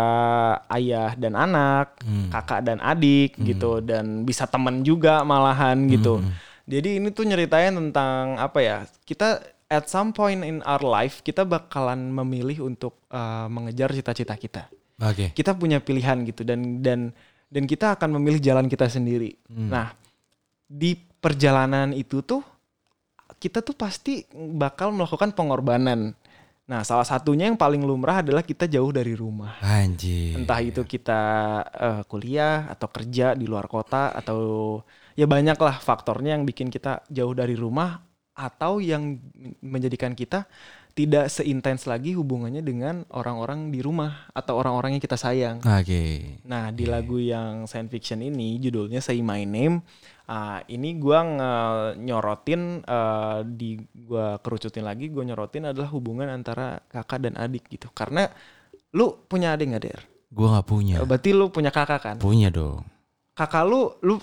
ayah 0.73 1.13
dan 1.17 1.37
anak, 1.37 2.01
kakak 2.33 2.61
dan 2.65 2.81
adik 2.81 3.37
gitu 3.41 3.85
dan 3.85 4.25
bisa 4.25 4.49
temen 4.49 4.81
juga 4.81 5.23
malahan 5.23 5.77
gitu. 5.93 6.25
Jadi 6.67 6.99
ini 6.99 7.15
tuh 7.15 7.29
nyeritain 7.29 7.71
tentang 7.71 8.41
apa 8.43 8.59
ya? 8.59 8.77
Kita 9.07 9.39
at 9.71 9.87
some 9.87 10.11
point 10.11 10.43
in 10.43 10.63
our 10.67 10.83
life 10.83 11.23
kita 11.23 11.47
bakalan 11.47 12.11
memilih 12.11 12.67
untuk 12.67 12.99
uh, 13.11 13.47
mengejar 13.47 13.95
cita-cita 13.95 14.35
kita. 14.35 14.63
Oke. 14.99 15.31
Kita 15.37 15.53
punya 15.55 15.79
pilihan 15.79 16.25
gitu 16.25 16.43
dan 16.43 16.81
dan 16.83 17.13
dan 17.47 17.65
kita 17.69 17.95
akan 17.95 18.19
memilih 18.19 18.43
jalan 18.43 18.67
kita 18.67 18.91
sendiri. 18.91 19.39
Nah, 19.47 19.95
di 20.67 20.99
perjalanan 20.99 21.95
itu 21.95 22.23
tuh 22.23 22.43
kita 23.37 23.61
tuh 23.61 23.77
pasti 23.77 24.25
bakal 24.35 24.93
melakukan 24.93 25.33
pengorbanan. 25.33 26.17
Nah, 26.67 26.83
salah 26.83 27.07
satunya 27.07 27.47
yang 27.47 27.55
paling 27.55 27.87
lumrah 27.87 28.27
adalah 28.27 28.43
kita 28.43 28.67
jauh 28.67 28.91
dari 28.91 29.15
rumah. 29.15 29.55
Anjir. 29.63 30.35
Entah 30.35 30.59
itu 30.59 30.83
kita 30.83 31.23
eh, 31.71 32.03
kuliah 32.11 32.67
atau 32.67 32.91
kerja 32.91 33.39
di 33.39 33.47
luar 33.47 33.71
kota 33.71 34.11
atau 34.11 34.83
ya 35.15 35.31
banyak 35.31 35.55
lah 35.63 35.79
faktornya 35.79 36.35
yang 36.35 36.43
bikin 36.43 36.67
kita 36.67 37.07
jauh 37.07 37.39
dari 37.39 37.55
rumah 37.55 38.03
atau 38.37 38.83
yang 38.83 39.17
menjadikan 39.65 40.13
kita 40.13 40.45
tidak 40.97 41.29
seintens 41.29 41.85
lagi 41.85 42.17
hubungannya 42.17 42.65
dengan 42.65 43.05
orang-orang 43.13 43.69
di 43.69 43.85
rumah 43.85 44.33
atau 44.33 44.57
orang-orang 44.57 44.97
yang 44.97 45.03
kita 45.05 45.21
sayang. 45.21 45.61
Oke. 45.61 46.41
Nah, 46.49 46.73
di 46.73 46.89
lagu 46.89 47.21
yang 47.21 47.69
science 47.69 47.93
fiction 47.93 48.25
ini 48.25 48.57
judulnya 48.57 49.05
Say 49.05 49.21
My 49.21 49.45
Name. 49.45 49.85
Ah, 50.27 50.61
ini 50.67 50.95
gua 50.95 51.19
nge- 51.23 51.93
nyorotin 51.99 52.63
eh, 52.81 53.39
di 53.45 53.71
gua 53.97 54.37
kerucutin 54.37 54.83
lagi, 54.83 55.07
gua 55.07 55.23
nyorotin 55.23 55.67
adalah 55.67 55.89
hubungan 55.89 56.27
antara 56.27 56.79
kakak 56.85 57.19
dan 57.23 57.35
adik 57.35 57.67
gitu. 57.69 57.89
Karena 57.91 58.27
lu 58.93 59.17
punya 59.23 59.53
adik 59.53 59.67
nggak, 59.69 59.83
Der? 59.83 60.03
Gua 60.29 60.53
nggak 60.53 60.67
punya. 60.67 60.97
Berarti 61.01 61.31
lu 61.31 61.49
punya 61.49 61.71
kakak 61.71 62.01
kan? 62.01 62.17
Punya 62.17 62.49
dong. 62.49 62.83
Kakak 63.33 63.65
lu 63.65 63.93
lu 64.01 64.17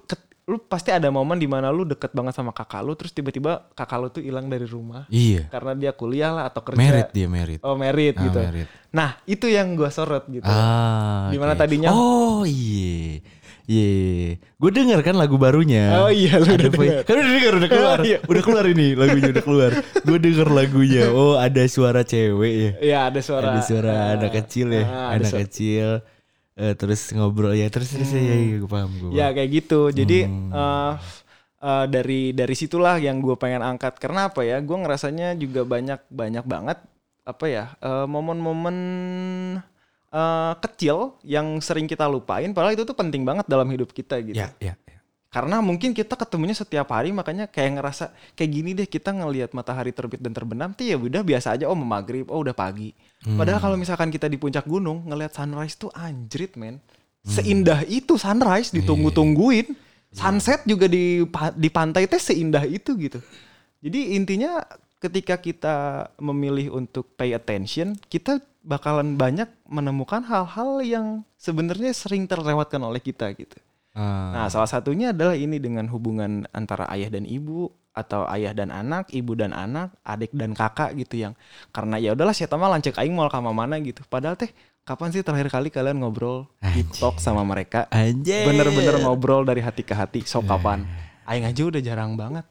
lu 0.43 0.59
pasti 0.59 0.91
ada 0.91 1.07
momen 1.07 1.39
di 1.39 1.47
mana 1.47 1.71
lu 1.71 1.87
deket 1.87 2.11
banget 2.11 2.35
sama 2.35 2.51
kakak 2.51 2.83
lu 2.83 2.91
terus 2.93 3.09
tiba-tiba 3.09 3.71
kakak 3.71 3.95
lu 3.95 4.07
tuh 4.11 4.19
hilang 4.19 4.51
dari 4.51 4.67
rumah 4.67 5.07
Iya. 5.07 5.47
karena 5.47 5.71
dia 5.71 5.95
kuliah 5.95 6.35
lah 6.35 6.51
atau 6.51 6.59
kerja. 6.59 6.75
Merit 6.75 7.09
dia 7.09 7.31
merit. 7.31 7.63
Oh, 7.63 7.79
merit 7.79 8.19
Ah, 8.19 8.23
gitu. 8.27 8.39
merit. 8.41 8.67
Nah, 8.91 9.15
itu 9.23 9.47
yang 9.47 9.71
gua 9.73 9.87
sorot 9.87 10.27
gitu. 10.27 10.43
Ah. 10.43 11.31
Di 11.31 11.39
mana 11.39 11.55
oke. 11.55 11.61
tadinya- 11.63 11.95
Oh 11.95 12.43
iya. 12.43 13.23
Iya. 13.63 14.43
Gue 14.59 14.69
denger 14.69 14.99
kan 15.01 15.15
lagu 15.15 15.39
barunya. 15.39 16.03
Oh 16.03 16.11
iya, 16.11 16.35
lu 16.35 16.43
Ada 16.43 16.67
udah 16.67 16.69
denger. 16.69 16.95
Kan 17.07 17.15
udah 17.15 17.31
denger, 17.31 17.53
udah 17.55 17.69
keluar. 17.71 17.97
Oh, 17.97 18.05
iya. 18.11 18.17
Udah 18.21 18.41
keluar 18.43 18.65
ini 18.67 18.87
lagunya 18.93 19.29
udah 19.31 19.43
keluar. 19.43 19.71
Gue 20.03 20.17
denger 20.19 20.47
lagunya. 20.51 21.03
Oh 21.09 21.39
ada 21.39 21.63
suara 21.65 22.03
cewek 22.03 22.53
ya. 22.53 22.71
Iya, 22.83 22.97
ada 23.07 23.19
suara. 23.23 23.47
ada 23.55 23.61
suara 23.63 23.91
ah, 23.91 24.07
anak 24.19 24.31
kecil 24.35 24.67
ya. 24.69 24.83
ada 24.83 25.15
anak 25.15 25.31
suara- 25.31 25.41
kecil. 25.47 25.87
Eh, 26.53 26.73
terus 26.77 27.01
ngobrol 27.09 27.49
ya 27.51 27.65
terus 27.65 27.89
terus 27.89 28.13
ya, 28.13 28.21
ya 28.21 28.35
gue 28.59 28.69
paham 28.69 28.91
gue. 28.93 29.11
Ya 29.15 29.27
kayak 29.31 29.49
gitu. 29.53 29.89
Jadi 29.89 30.27
Hmm. 30.27 30.51
eh, 30.51 30.91
eh, 31.59 31.85
dari 31.87 32.21
dari 32.29 32.53
situlah 32.53 32.99
yang 32.99 33.23
gue 33.23 33.33
pengen 33.33 33.63
angkat. 33.63 33.95
Karena 33.95 34.27
apa 34.27 34.43
ya? 34.43 34.59
Gue 34.59 34.75
ngerasanya 34.75 35.33
juga 35.33 35.63
banyak 35.63 36.03
banyak 36.11 36.43
banget 36.43 36.77
apa 37.23 37.45
ya 37.47 37.71
eh, 37.79 38.05
momen-momen 38.05 38.75
eh, 40.13 40.53
kecil 40.61 41.17
yang 41.25 41.57
sering 41.57 41.89
kita 41.89 42.05
lupain. 42.05 42.53
Padahal 42.53 42.77
itu 42.77 42.85
tuh 42.85 42.93
penting 42.93 43.25
banget 43.25 43.49
dalam 43.49 43.65
hidup 43.73 43.89
kita 43.89 44.21
gitu. 44.21 44.37
ya 44.37 44.53
ya. 44.61 44.77
ya. 44.77 44.99
Karena 45.33 45.65
mungkin 45.65 45.97
kita 45.97 46.13
ketemunya 46.13 46.53
setiap 46.53 46.93
hari 46.93 47.09
makanya 47.09 47.49
kayak 47.49 47.81
ngerasa 47.81 48.13
kayak 48.37 48.51
gini 48.53 48.77
deh 48.77 48.85
kita 48.85 49.09
ngelihat 49.09 49.57
matahari 49.57 49.89
terbit 49.89 50.21
dan 50.21 50.29
terbenam 50.29 50.77
tuh 50.77 50.85
ya 50.85 50.93
udah 50.93 51.25
biasa 51.25 51.57
aja 51.57 51.65
oh 51.65 51.73
maghrib 51.73 52.29
oh 52.29 52.45
udah 52.45 52.53
pagi. 52.53 52.93
Padahal 53.25 53.57
kalau 53.57 53.73
misalkan 53.73 54.13
kita 54.13 54.29
di 54.29 54.37
puncak 54.37 54.69
gunung 54.69 55.09
ngelihat 55.09 55.33
sunrise 55.33 55.73
tuh 55.73 55.89
anjrit 55.97 56.53
men. 56.53 56.77
Seindah 57.23 57.81
itu 57.87 58.19
sunrise 58.19 58.69
ditunggu-tungguin. 58.75 59.73
Sunset 60.13 60.61
juga 60.69 60.85
di 60.85 61.25
di 61.57 61.69
pantai 61.73 62.05
teh 62.05 62.21
seindah 62.21 62.61
itu 62.69 62.93
gitu. 63.01 63.17
Jadi 63.81 64.13
intinya 64.13 64.61
ketika 65.01 65.41
kita 65.41 65.75
memilih 66.21 66.77
untuk 66.77 67.09
pay 67.17 67.33
attention, 67.33 67.97
kita 68.07 68.37
bakalan 68.63 69.19
banyak 69.19 69.51
menemukan 69.67 70.23
hal-hal 70.23 70.79
yang 70.81 71.07
sebenarnya 71.35 71.91
sering 71.91 72.25
terlewatkan 72.25 72.79
oleh 72.79 73.03
kita 73.03 73.29
gitu. 73.35 73.59
Ah, 73.93 74.33
Nah, 74.33 74.47
salah 74.49 74.65
satunya 74.65 75.13
adalah 75.13 75.37
ini 75.37 75.61
dengan 75.61 75.85
hubungan 75.91 76.49
antara 76.49 76.89
ayah 76.95 77.13
dan 77.13 77.29
ibu 77.29 77.69
atau 77.93 78.25
ayah 78.33 78.57
dan 78.57 78.73
anak, 78.73 79.13
ibu 79.13 79.37
dan 79.37 79.53
anak, 79.53 79.93
adik 80.01 80.33
dan 80.33 80.57
kakak 80.57 80.97
gitu 80.97 81.29
yang 81.29 81.33
karena 81.69 82.01
ya 82.01 82.17
udahlah 82.17 82.33
saya 82.33 82.49
mah 82.57 82.73
lancek 82.73 82.97
aing 82.97 83.13
mau 83.13 83.29
kama 83.29 83.53
mana 83.53 83.77
gitu. 83.85 84.01
Padahal 84.09 84.33
teh 84.33 84.49
kapan 84.81 85.13
sih 85.13 85.21
terakhir 85.21 85.53
kali 85.53 85.69
kalian 85.69 86.01
ngobrol 86.01 86.49
di 86.73 86.81
talk 86.97 87.21
sama 87.21 87.45
mereka? 87.45 87.85
Anjir. 87.93 88.49
Bener-bener 88.49 88.97
ngobrol 89.05 89.45
dari 89.45 89.61
hati 89.61 89.85
ke 89.85 89.93
hati. 89.93 90.25
So 90.25 90.41
kapan? 90.41 90.89
Aing 91.29 91.45
aja 91.45 91.61
udah 91.69 91.81
jarang 91.85 92.17
banget. 92.17 92.49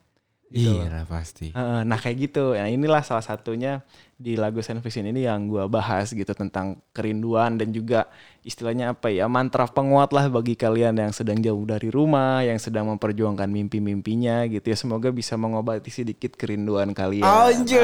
Iya 0.53 0.85
lah 0.85 1.05
pasti. 1.09 1.49
Nah 1.57 1.97
kayak 1.97 2.29
gitu. 2.29 2.53
Nah 2.53 2.69
inilah 2.69 3.01
salah 3.01 3.25
satunya 3.25 3.81
di 4.13 4.37
lagu 4.37 4.61
Science 4.61 4.85
Fiction 4.85 5.09
ini 5.09 5.25
yang 5.25 5.49
gua 5.49 5.65
bahas 5.67 6.13
gitu 6.13 6.31
tentang 6.31 6.79
kerinduan 6.93 7.57
dan 7.59 7.73
juga 7.73 8.07
istilahnya 8.45 8.93
apa 8.93 9.09
ya 9.11 9.25
mantra 9.27 9.65
penguat 9.67 10.13
lah 10.13 10.29
bagi 10.29 10.53
kalian 10.53 10.95
yang 10.95 11.11
sedang 11.11 11.41
jauh 11.41 11.65
dari 11.65 11.89
rumah, 11.89 12.45
yang 12.45 12.61
sedang 12.61 12.87
memperjuangkan 12.93 13.49
mimpi-mimpinya 13.49 14.45
gitu 14.45 14.63
ya. 14.69 14.77
Semoga 14.77 15.09
bisa 15.09 15.35
mengobati 15.35 15.89
sedikit 15.89 16.37
kerinduan 16.37 16.93
kalian. 16.93 17.25
Anjir, 17.25 17.81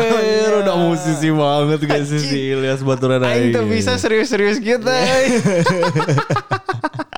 udah 0.62 0.78
musisi 0.78 1.34
banget 1.34 1.80
gak 1.90 2.04
sih 2.06 2.22
si 2.22 2.40
Ilyas 2.54 2.86
Baturan 2.86 3.26
Aing 3.26 3.52
tuh 3.52 3.66
bisa 3.66 3.98
serius-serius 3.98 4.62
gitu. 4.62 4.86
Iya 4.86 5.18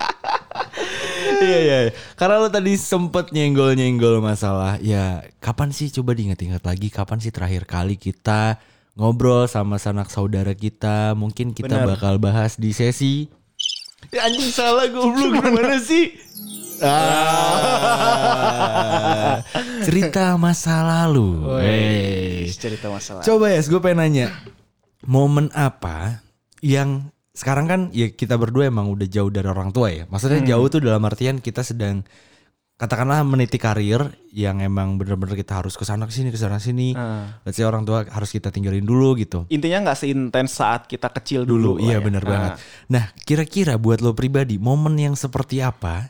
iya. 1.59 1.77
iya. 1.89 1.91
Karena 2.15 2.39
lo 2.39 2.47
tadi 2.47 2.73
sempet 2.79 3.35
nyenggol-nyenggol 3.35 4.23
masalah 4.23 4.79
ya 4.79 5.25
kapan 5.43 5.75
sih 5.75 5.91
coba 5.91 6.15
diingat-ingat 6.15 6.63
lagi 6.63 6.87
kapan 6.87 7.19
sih 7.19 7.33
terakhir 7.33 7.67
kali 7.67 7.99
kita 7.99 8.61
ngobrol 8.95 9.47
sama 9.47 9.79
sanak 9.79 10.07
saudara 10.11 10.51
kita 10.51 11.15
mungkin 11.15 11.55
kita 11.55 11.79
Benar. 11.79 11.95
bakal 11.95 12.19
bahas 12.19 12.59
di 12.59 12.75
sesi 12.75 13.31
ya 14.11 14.27
anjing 14.27 14.51
salah 14.51 14.91
goblok 14.91 15.39
gimana 15.39 15.79
sih 15.79 16.11
ah, 16.83 17.61
cerita 19.87 20.35
masa 20.35 20.83
lalu 20.83 21.45
Wey. 21.55 22.49
cerita 22.51 22.89
masalah. 22.91 23.23
Coba 23.23 23.53
ya, 23.53 23.61
gue 23.61 23.79
pengen 23.81 23.97
nanya, 24.01 24.27
momen 25.05 25.49
apa 25.53 26.21
yang 26.61 27.09
sekarang 27.31 27.65
kan 27.65 27.81
ya 27.95 28.11
kita 28.11 28.35
berdua 28.35 28.67
emang 28.67 28.91
udah 28.91 29.07
jauh 29.07 29.31
dari 29.31 29.47
orang 29.47 29.71
tua 29.71 29.87
ya. 29.89 30.03
Maksudnya 30.11 30.43
jauh 30.43 30.67
tuh 30.67 30.83
dalam 30.83 30.99
artian 31.07 31.39
kita 31.39 31.63
sedang 31.63 32.03
katakanlah 32.75 33.21
meniti 33.21 33.61
karir 33.61 34.09
yang 34.33 34.57
emang 34.57 34.97
bener-bener 34.97 35.37
kita 35.37 35.61
harus 35.61 35.77
ke 35.77 35.85
sana 35.85 36.09
ke 36.09 36.13
sini 36.17 36.33
ke 36.33 36.39
sana 36.41 36.57
sini. 36.57 36.97
Ah. 36.97 37.39
Let's 37.45 37.55
say 37.55 37.63
orang 37.63 37.85
tua 37.85 38.03
harus 38.09 38.33
kita 38.33 38.49
tinggalin 38.49 38.83
dulu 38.83 39.15
gitu. 39.15 39.45
Intinya 39.47 39.85
nggak 39.87 39.99
seintens 40.01 40.51
saat 40.57 40.89
kita 40.89 41.07
kecil 41.13 41.45
dulu. 41.45 41.77
Dulu, 41.77 41.85
iya 41.87 42.01
ya. 42.01 42.03
bener 42.03 42.23
Ah. 42.25 42.27
banget. 42.27 42.51
Nah, 42.89 43.03
kira-kira 43.21 43.77
buat 43.77 44.01
lo 44.01 44.11
pribadi 44.11 44.57
momen 44.57 44.97
yang 44.97 45.13
seperti 45.15 45.61
apa 45.61 46.09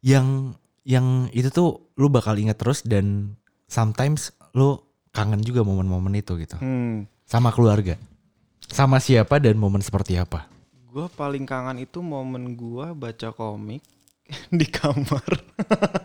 yang 0.00 0.54
yang 0.86 1.26
itu 1.34 1.50
tuh 1.50 1.92
lu 1.98 2.08
bakal 2.08 2.38
ingat 2.38 2.56
terus 2.62 2.86
dan 2.86 3.34
sometimes 3.66 4.30
lu 4.54 4.80
kangen 5.10 5.42
juga 5.42 5.60
momen-momen 5.66 6.14
itu 6.14 6.38
gitu. 6.38 6.56
Hmm. 6.56 7.04
Sama 7.26 7.50
keluarga. 7.50 7.98
Sama 8.64 8.96
siapa 8.96 9.42
dan 9.42 9.58
momen 9.58 9.82
seperti 9.82 10.14
apa? 10.16 10.46
Gue 10.94 11.10
paling 11.10 11.42
kangen 11.42 11.82
itu 11.82 11.98
momen 11.98 12.54
gue 12.54 12.94
baca 12.94 13.34
komik 13.34 13.82
di 14.62 14.62
kamar 14.70 15.26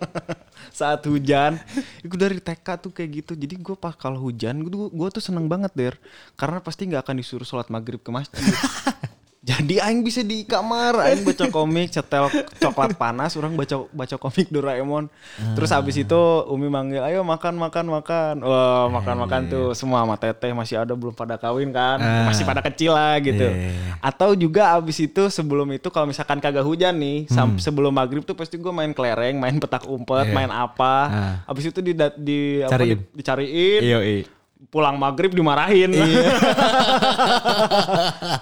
saat 0.80 1.06
hujan. 1.06 1.62
Itu 2.02 2.18
dari 2.18 2.42
TK 2.42 2.66
tuh 2.82 2.90
kayak 2.90 3.22
gitu. 3.22 3.38
Jadi 3.38 3.54
gue 3.62 3.78
pas 3.78 3.94
kalau 3.94 4.18
hujan, 4.18 4.66
gue 4.66 4.90
gue 4.90 5.08
tuh 5.14 5.22
seneng 5.22 5.46
banget 5.46 5.70
der, 5.78 5.94
karena 6.34 6.58
pasti 6.58 6.90
nggak 6.90 7.06
akan 7.06 7.22
disuruh 7.22 7.46
sholat 7.46 7.70
maghrib 7.70 8.02
ke 8.02 8.10
masjid. 8.10 8.42
Jadi 9.50 9.76
aing 9.76 10.02
bisa 10.02 10.22
di 10.22 10.46
kamar, 10.46 10.94
aing 11.04 11.26
baca 11.26 11.46
komik, 11.48 11.90
cetel 11.90 12.30
coklat 12.56 12.94
panas, 12.94 13.34
orang 13.34 13.54
baca 13.54 13.90
baca 13.90 14.16
komik 14.16 14.48
Doraemon. 14.48 15.10
Terus 15.58 15.72
habis 15.72 15.98
itu 15.98 16.20
Umi 16.46 16.70
manggil, 16.70 17.02
"Ayo 17.02 17.24
makan 17.24 17.58
makan 17.58 17.90
makan." 17.90 18.34
Wah, 18.40 18.86
makan-makan 18.92 19.42
tuh 19.48 19.68
semua 19.74 20.02
sama 20.02 20.16
teteh 20.16 20.54
masih 20.54 20.78
ada 20.78 20.94
belum 20.94 21.12
pada 21.12 21.36
kawin 21.36 21.70
kan. 21.70 21.98
Ah. 21.98 22.30
Masih 22.30 22.46
pada 22.46 22.62
kecil 22.62 22.94
lah 22.94 23.18
gitu. 23.18 23.42
Iya. 23.42 23.98
Atau 24.00 24.34
juga 24.34 24.70
abis 24.72 25.02
itu 25.02 25.28
sebelum 25.28 25.66
itu 25.72 25.90
kalau 25.90 26.06
misalkan 26.06 26.38
kagak 26.38 26.62
hujan 26.62 26.94
nih, 26.96 27.26
sam- 27.28 27.58
sebelum 27.58 27.90
maghrib 27.90 28.22
tuh 28.22 28.34
pasti 28.34 28.56
gue 28.56 28.70
main 28.70 28.94
kelereng, 28.94 29.36
main 29.36 29.58
petak 29.58 29.84
umpet, 29.84 30.24
Hmm. 30.24 30.30
Iya. 30.30 30.36
main 30.36 30.52
apa. 30.52 30.96
Ah. 31.10 31.34
Abis 31.48 31.68
itu 31.68 31.80
di, 31.80 31.98
di 32.20 32.40
apa, 32.62 32.70
Cariin. 32.70 32.90
di- 32.94 33.06
dicariin, 33.16 33.82
Iya, 33.82 34.00
iya. 34.00 34.22
Pulang 34.68 34.96
maghrib 34.96 35.32
dimarahin. 35.32 35.96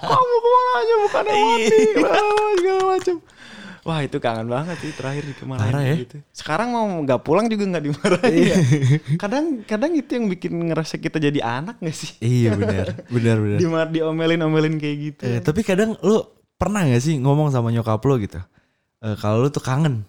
Kamu 0.02 0.34
ke 0.34 0.48
mana 0.48 0.70
aja 0.74 0.94
bukan 0.98 1.22
Iya. 1.24 1.38
mati, 1.38 1.78
segala 1.94 2.82
macam. 2.84 3.16
Wah 3.78 4.04
itu 4.04 4.18
kangen 4.20 4.48
banget 4.50 4.76
sih 4.84 4.92
terakhir 4.92 5.24
dimarahin 5.24 5.72
Parah 5.72 5.80
ya. 5.80 5.96
gitu. 5.96 6.16
Sekarang 6.28 6.68
mau 6.68 6.84
nggak 7.00 7.20
pulang 7.22 7.46
juga 7.46 7.64
nggak 7.64 7.84
dimarahin. 7.86 8.34
Iya. 8.34 8.52
ya. 8.52 8.98
Kadang 9.16 9.44
kadang 9.64 9.92
itu 9.94 10.10
yang 10.12 10.26
bikin 10.28 10.52
ngerasa 10.68 10.98
kita 10.98 11.16
jadi 11.16 11.40
anak 11.40 11.80
gak 11.80 11.96
sih? 11.96 12.10
Iya 12.20 12.52
benar, 12.52 12.86
benar 13.08 13.36
benar. 13.46 13.58
Dimar 13.58 13.86
diomelin-omelin 13.88 14.76
kayak 14.76 14.96
gitu. 15.00 15.22
Eh, 15.24 15.40
tapi 15.40 15.64
kadang 15.64 15.96
lu 16.02 16.20
pernah 16.54 16.84
gak 16.84 17.00
sih 17.00 17.16
ngomong 17.16 17.48
sama 17.48 17.70
nyokap 17.70 18.02
lu 18.02 18.20
gitu? 18.20 18.36
Eh, 19.00 19.16
kalau 19.16 19.40
lu 19.40 19.48
tuh 19.48 19.62
kangen. 19.62 20.04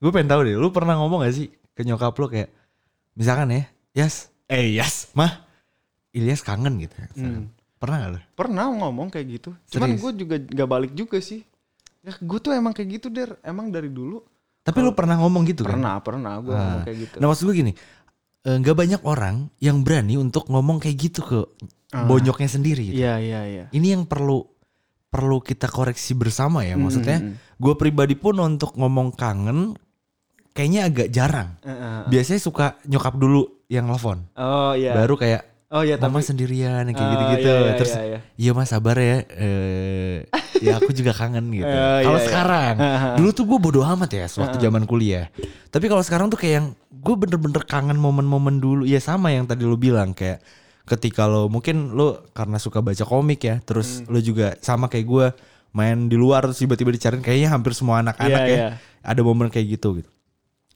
Gue 0.00 0.10
pengen 0.10 0.30
tahu 0.30 0.40
deh, 0.42 0.56
lu 0.56 0.72
pernah 0.72 0.98
ngomong 0.98 1.22
gak 1.22 1.36
sih 1.36 1.46
ke 1.76 1.86
nyokap 1.86 2.16
lu 2.16 2.26
kayak 2.26 2.50
misalkan 3.14 3.50
ya, 3.52 3.62
Yas, 3.94 4.30
eh 4.48 4.74
Yas, 4.74 5.12
mah, 5.12 5.44
Ilyas 6.10 6.40
kangen 6.40 6.80
gitu. 6.80 6.96
Hmm. 7.14 7.52
Pernah 7.78 7.96
gak 8.00 8.10
lu? 8.10 8.18
Pernah 8.34 8.64
ngomong 8.74 9.08
kayak 9.12 9.26
gitu. 9.38 9.50
Cuman 9.70 9.94
gue 9.94 10.10
juga 10.18 10.36
gak 10.40 10.68
balik 10.68 10.92
juga 10.92 11.20
sih. 11.20 11.44
Ya, 12.02 12.16
gue 12.16 12.38
tuh 12.40 12.50
emang 12.50 12.72
kayak 12.72 12.98
gitu 12.98 13.06
der. 13.06 13.36
Emang 13.44 13.68
dari 13.68 13.92
dulu. 13.92 14.24
Tapi 14.64 14.82
lu 14.82 14.90
pernah 14.92 15.20
ngomong 15.20 15.46
gitu 15.46 15.62
kan? 15.62 15.76
Pernah, 15.78 15.94
pernah 16.02 16.32
gue 16.40 16.52
Ah. 16.52 16.58
ngomong 16.58 16.82
kayak 16.82 16.98
gitu. 16.98 17.14
Nah 17.20 17.26
maksud 17.30 17.44
gue 17.46 17.56
gini, 17.56 17.72
eh, 18.42 18.56
nggak 18.58 18.76
banyak 18.76 19.00
orang 19.04 19.36
yang 19.60 19.84
berani 19.84 20.16
untuk 20.16 20.48
ngomong 20.48 20.80
kayak 20.80 20.96
gitu 20.98 21.20
ke 21.22 21.38
bonyoknya 21.88 22.48
sendiri. 22.50 22.84
Gitu. 22.92 23.00
Iya 23.00 23.14
iya 23.20 23.40
iya. 23.46 23.64
Ini 23.70 23.86
yang 23.94 24.04
perlu 24.04 24.42
perlu 25.08 25.40
kita 25.40 25.72
koreksi 25.72 26.12
bersama 26.12 26.64
ya. 26.68 26.76
Maksudnya, 26.76 27.16
Hmm, 27.16 27.32
gue 27.56 27.74
pribadi 27.80 28.12
pun 28.12 28.36
untuk 28.36 28.76
ngomong 28.76 29.16
kangen 29.16 29.72
kayaknya 30.58 30.80
agak 30.84 31.08
jarang. 31.08 31.54
Heeh. 31.62 32.10
Biasanya 32.10 32.40
suka 32.42 32.66
nyokap 32.82 33.14
dulu 33.14 33.46
yang 33.70 33.86
telepon, 33.86 34.26
Oh 34.34 34.74
iya. 34.74 34.90
baru 34.92 35.14
kayak 35.14 35.42
oh 35.68 35.84
iya 35.84 36.00
mama 36.00 36.18
tapi 36.18 36.24
sendirian 36.24 36.88
kayak 36.88 36.98
Ah, 36.98 37.12
gitu-gitu. 37.14 37.46
iya, 37.46 37.60
iya, 37.62 37.72
Terus 37.76 37.92
iya, 37.92 38.02
iya. 38.02 38.18
iya 38.34 38.50
mas 38.50 38.66
sabar 38.66 38.96
ya. 38.96 39.16
Eh, 39.30 40.16
ya 40.58 40.76
aku 40.76 40.90
juga 40.90 41.12
kangen 41.12 41.46
gitu. 41.54 41.68
Eh, 41.68 42.00
kalau 42.02 42.18
iya, 42.18 42.24
iya. 42.24 42.26
sekarang, 42.26 42.74
dulu 43.14 43.30
tuh 43.30 43.44
gue 43.46 43.58
bodo 43.60 43.80
amat 43.86 44.10
ya 44.10 44.26
waktu 44.34 44.58
zaman 44.58 44.82
kuliah. 44.82 45.30
Tapi 45.68 45.86
kalau 45.86 46.00
sekarang 46.00 46.26
tuh 46.26 46.36
kayak 46.36 46.54
yang 46.58 46.66
gue 46.90 47.14
bener-bener 47.14 47.62
kangen 47.62 47.94
momen-momen 47.96 48.58
dulu. 48.58 48.82
Ya 48.82 48.98
sama 48.98 49.30
yang 49.30 49.44
tadi 49.44 49.62
lu 49.62 49.76
bilang 49.76 50.10
kayak 50.10 50.42
ketika 50.88 51.28
lo 51.28 51.46
mungkin 51.46 51.92
lo 51.92 52.24
karena 52.32 52.56
suka 52.56 52.80
baca 52.80 53.04
komik 53.04 53.44
ya, 53.44 53.60
terus 53.60 54.00
Hmm. 54.00 54.16
lo 54.16 54.18
juga 54.18 54.56
sama 54.58 54.88
kayak 54.88 55.04
gue 55.04 55.26
main 55.68 56.08
di 56.08 56.16
luar 56.16 56.48
terus 56.48 56.58
tiba-tiba 56.58 56.88
dicariin 56.88 57.20
kayaknya 57.20 57.52
hampir 57.52 57.76
semua 57.76 58.00
anak-anak 58.00 58.40
Iya, 58.40 58.48
ya 58.48 58.56
iya. 58.56 58.68
ada 59.04 59.20
momen 59.20 59.52
kayak 59.52 59.76
gitu 59.76 60.00
gitu. 60.00 60.08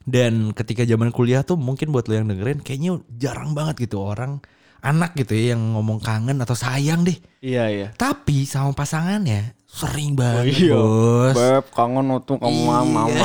Dan 0.03 0.51
ketika 0.51 0.83
zaman 0.83 1.15
kuliah 1.15 1.47
tuh 1.47 1.55
mungkin 1.55 1.95
buat 1.95 2.11
lo 2.11 2.15
yang 2.19 2.27
dengerin 2.27 2.61
kayaknya 2.61 2.99
jarang 3.15 3.55
banget 3.55 3.87
gitu 3.87 4.03
orang 4.03 4.43
anak 4.83 5.15
gitu 5.15 5.39
ya 5.39 5.55
yang 5.55 5.79
ngomong 5.79 6.03
kangen 6.03 6.43
atau 6.43 6.59
sayang 6.59 7.07
deh. 7.07 7.15
Iya 7.39 7.65
iya. 7.71 7.89
Tapi 7.95 8.43
sama 8.43 8.75
pasangannya 8.75 9.55
sering 9.71 10.19
banget 10.19 10.59
iya. 10.59 10.75
bos. 10.75 11.35
Beb 11.39 11.65
kangen 11.71 12.11
tuh 12.27 12.37
kamu 12.43 12.61
Iya. 12.67 12.81
mau. 12.83 13.09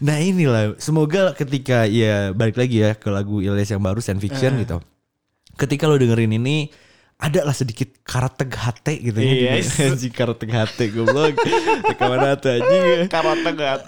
Nah 0.00 0.16
inilah 0.16 0.80
semoga 0.80 1.36
ketika 1.36 1.84
ya 1.84 2.32
balik 2.32 2.56
lagi 2.56 2.80
ya 2.80 2.96
ke 2.96 3.12
lagu 3.12 3.44
Ilyas 3.44 3.68
yang 3.68 3.84
baru 3.84 4.00
Science 4.00 4.24
Fiction 4.24 4.56
Eh. 4.56 4.64
gitu. 4.64 4.80
Ketika 5.60 5.84
lo 5.84 6.00
dengerin 6.00 6.32
ini 6.40 6.72
ada 7.20 7.44
lah 7.44 7.52
sedikit 7.52 8.00
karateg 8.00 8.48
hate 8.50 8.96
gitu 8.98 9.20
ya. 9.20 9.60
Yes. 9.60 9.76
Anjing 9.84 10.08
karateg 10.08 10.48
hate 10.48 10.88
goblok. 10.88 11.36
Rekaman 11.84 12.20
hati 12.24 12.48
anjing. 12.56 13.00
Karate 13.12 13.50
gate. 13.52 13.84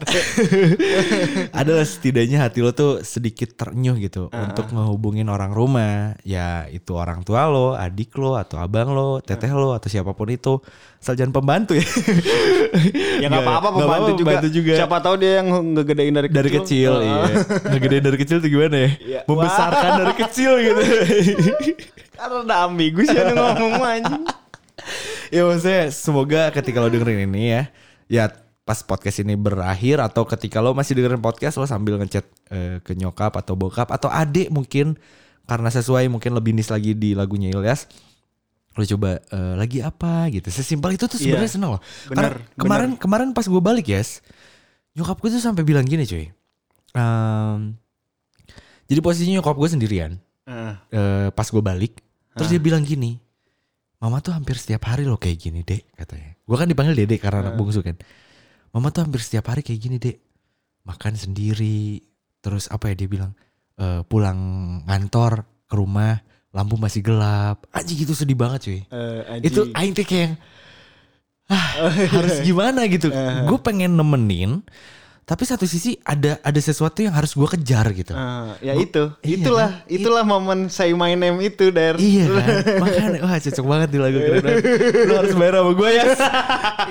Adalah 1.61 1.83
setidaknya 1.83 2.45
hati 2.45 2.61
lo 2.61 2.71
tuh 2.71 3.01
sedikit 3.01 3.57
ternyuh 3.57 3.97
gitu 3.97 4.29
Ah. 4.29 4.47
untuk 4.47 4.69
ngehubungin 4.69 5.27
orang 5.27 5.51
rumah. 5.51 6.13
Ya 6.23 6.69
itu 6.69 6.93
orang 6.93 7.25
tua 7.25 7.49
lo, 7.49 7.73
adik 7.73 8.13
lo, 8.15 8.37
atau 8.37 8.61
abang 8.61 8.93
lo, 8.93 9.19
teteh 9.19 9.49
Ah. 9.49 9.57
lo, 9.57 9.73
atau 9.73 9.89
siapa 9.89 10.13
pun 10.13 10.29
itu. 10.29 10.61
Asal 11.03 11.19
jangan 11.19 11.35
pembantu 11.35 11.75
ya. 11.75 11.83
Ya 13.19 13.27
nggak 13.27 13.43
apa-apa 13.43 13.69
pembantu 13.75 14.11
juga. 14.15 14.29
pembantu 14.29 14.49
juga. 14.53 14.73
Siapa 14.77 14.97
tahu 15.01 15.15
dia 15.19 15.33
yang 15.41 15.49
ngegedein 15.75 16.15
dari 16.15 16.29
kecil. 16.29 16.37
dari 16.37 16.51
kecil 16.53 16.93
Ah. 16.93 17.03
iya 17.03 17.25
ngegedein 17.73 18.05
dari 18.05 18.19
kecil 18.19 18.37
tuh 18.39 18.47
gimana 18.47 18.77
ya 18.77 18.91
Iya. 19.03 19.21
membesarkan 19.27 19.91
dari 19.99 20.15
kecil 20.15 20.53
gitu 20.61 20.83
Karena 22.23 22.37
udah 22.41 22.59
ambigus 22.63 23.09
ya 23.09 23.27
lu 23.27 23.35
ngomong 23.35 23.83
anjing. 23.99 24.23
ya 25.29 25.43
maksudnya 25.43 25.91
semoga 25.91 26.43
ketika 26.51 26.79
lo 26.79 26.87
dengerin 26.87 27.27
ini 27.27 27.51
ya 27.51 27.63
ya 28.07 28.25
pas 28.63 28.79
podcast 28.81 29.19
ini 29.19 29.35
berakhir 29.35 29.99
atau 29.99 30.23
ketika 30.23 30.59
lo 30.59 30.71
masih 30.71 30.95
dengerin 30.95 31.19
podcast 31.19 31.57
lo 31.57 31.67
sambil 31.67 31.99
ngechat 31.99 32.23
eh, 32.49 32.79
ke 32.79 32.95
nyokap 32.95 33.35
atau 33.35 33.53
bokap 33.53 33.91
atau 33.91 34.07
adik 34.07 34.49
mungkin 34.49 34.95
karena 35.43 35.67
sesuai 35.69 36.07
mungkin 36.07 36.31
lebih 36.33 36.53
nis 36.53 36.69
lagi 36.69 36.93
di 36.93 37.13
lagunya 37.13 37.51
Ilyas 37.51 37.91
lo 38.73 38.87
coba 38.87 39.19
eh, 39.19 39.55
lagi 39.55 39.81
apa 39.81 40.31
gitu 40.31 40.47
sesimpel 40.49 40.95
itu 40.95 41.05
tuh 41.05 41.17
sebenarnya 41.17 41.45
Iya. 41.45 41.55
seneng 41.59 41.71
loh 41.75 41.83
Bener, 42.07 42.39
karena 42.39 42.55
kemarin 42.55 42.91
kemarin 42.95 43.29
pas 43.33 43.45
gue 43.45 43.59
balik 43.61 43.87
yes 43.89 44.23
nyokap 44.93 45.19
gue 45.19 45.29
tuh 45.29 45.43
sampai 45.43 45.63
bilang 45.63 45.83
gini 45.83 46.05
cuy 46.05 46.31
Em, 46.93 47.73
jadi 48.85 49.01
posisinya 49.01 49.41
nyokap 49.41 49.57
gue 49.57 49.69
sendirian 49.71 50.13
Heeh. 50.45 50.75
eh, 50.93 51.29
pas 51.31 51.45
gue 51.45 51.59
balik 51.59 51.99
terus 52.37 52.49
dia 52.49 52.61
bilang 52.63 52.85
gini 52.85 53.21
mama 54.03 54.19
tuh 54.19 54.35
hampir 54.35 54.59
setiap 54.59 54.91
hari 54.91 55.07
loh 55.07 55.15
kayak 55.15 55.39
gini 55.39 55.63
dek 55.63 55.95
katanya. 55.95 56.35
Gue 56.43 56.57
kan 56.59 56.67
dipanggil 56.67 56.99
dedek 56.99 57.23
karena 57.23 57.47
anak 57.47 57.55
bungsu 57.55 57.87
kan. 57.87 57.95
Mama 58.75 58.91
tuh 58.91 59.07
hampir 59.07 59.23
setiap 59.23 59.47
hari 59.55 59.63
kayak 59.63 59.79
gini 59.79 59.97
dek. 60.03 60.19
Makan 60.83 61.15
sendiri 61.15 62.03
terus 62.43 62.67
apa 62.67 62.91
ya 62.91 62.99
dia 62.99 63.07
bilang 63.07 63.31
eh, 63.79 64.03
pulang 64.03 64.39
ngantor 64.91 65.47
ke 65.71 65.75
rumah 65.79 66.19
lampu 66.51 66.75
masih 66.75 66.99
gelap. 67.07 67.63
Anjing 67.71 68.03
itu 68.03 68.11
sedih 68.19 68.35
banget 68.35 68.61
cuy. 68.67 68.81
Anjing. 68.91 69.47
itu 69.47 69.61
aing 69.71 69.95
kayak 69.95 70.35
ah, 71.47 71.95
harus 72.19 72.43
gimana 72.43 72.91
gitu. 72.91 73.07
Gue 73.47 73.59
pengen 73.63 73.95
nemenin 73.95 74.67
tapi 75.33 75.49
satu 75.49 75.65
sisi 75.65 75.97
ada 76.05 76.37
ada 76.45 76.61
sesuatu 76.61 77.01
yang 77.01 77.17
harus 77.17 77.33
gue 77.33 77.49
kejar 77.49 77.89
gitu. 77.97 78.13
Ah, 78.13 78.53
ya 78.61 78.77
itu, 78.77 79.09
Iya 79.25 79.41
itulah, 79.41 79.71
kan? 79.81 79.89
itulah 79.89 80.25
momen 80.29 80.69
say 80.69 80.93
my 80.93 81.17
name 81.17 81.41
itu 81.41 81.73
der. 81.73 81.97
Iya 81.97 82.29
kan? 82.37 82.49
Makanya 82.85 83.25
Wah 83.25 83.41
cocok 83.41 83.65
banget 83.65 83.89
di 83.89 83.99
lagu 83.99 84.21
keren. 84.21 84.45
Banget. 84.45 84.65
Lu 85.09 85.15
harus 85.17 85.33
bayar 85.33 85.55
sama 85.57 85.73
gue 85.73 85.91
ya 85.91 86.05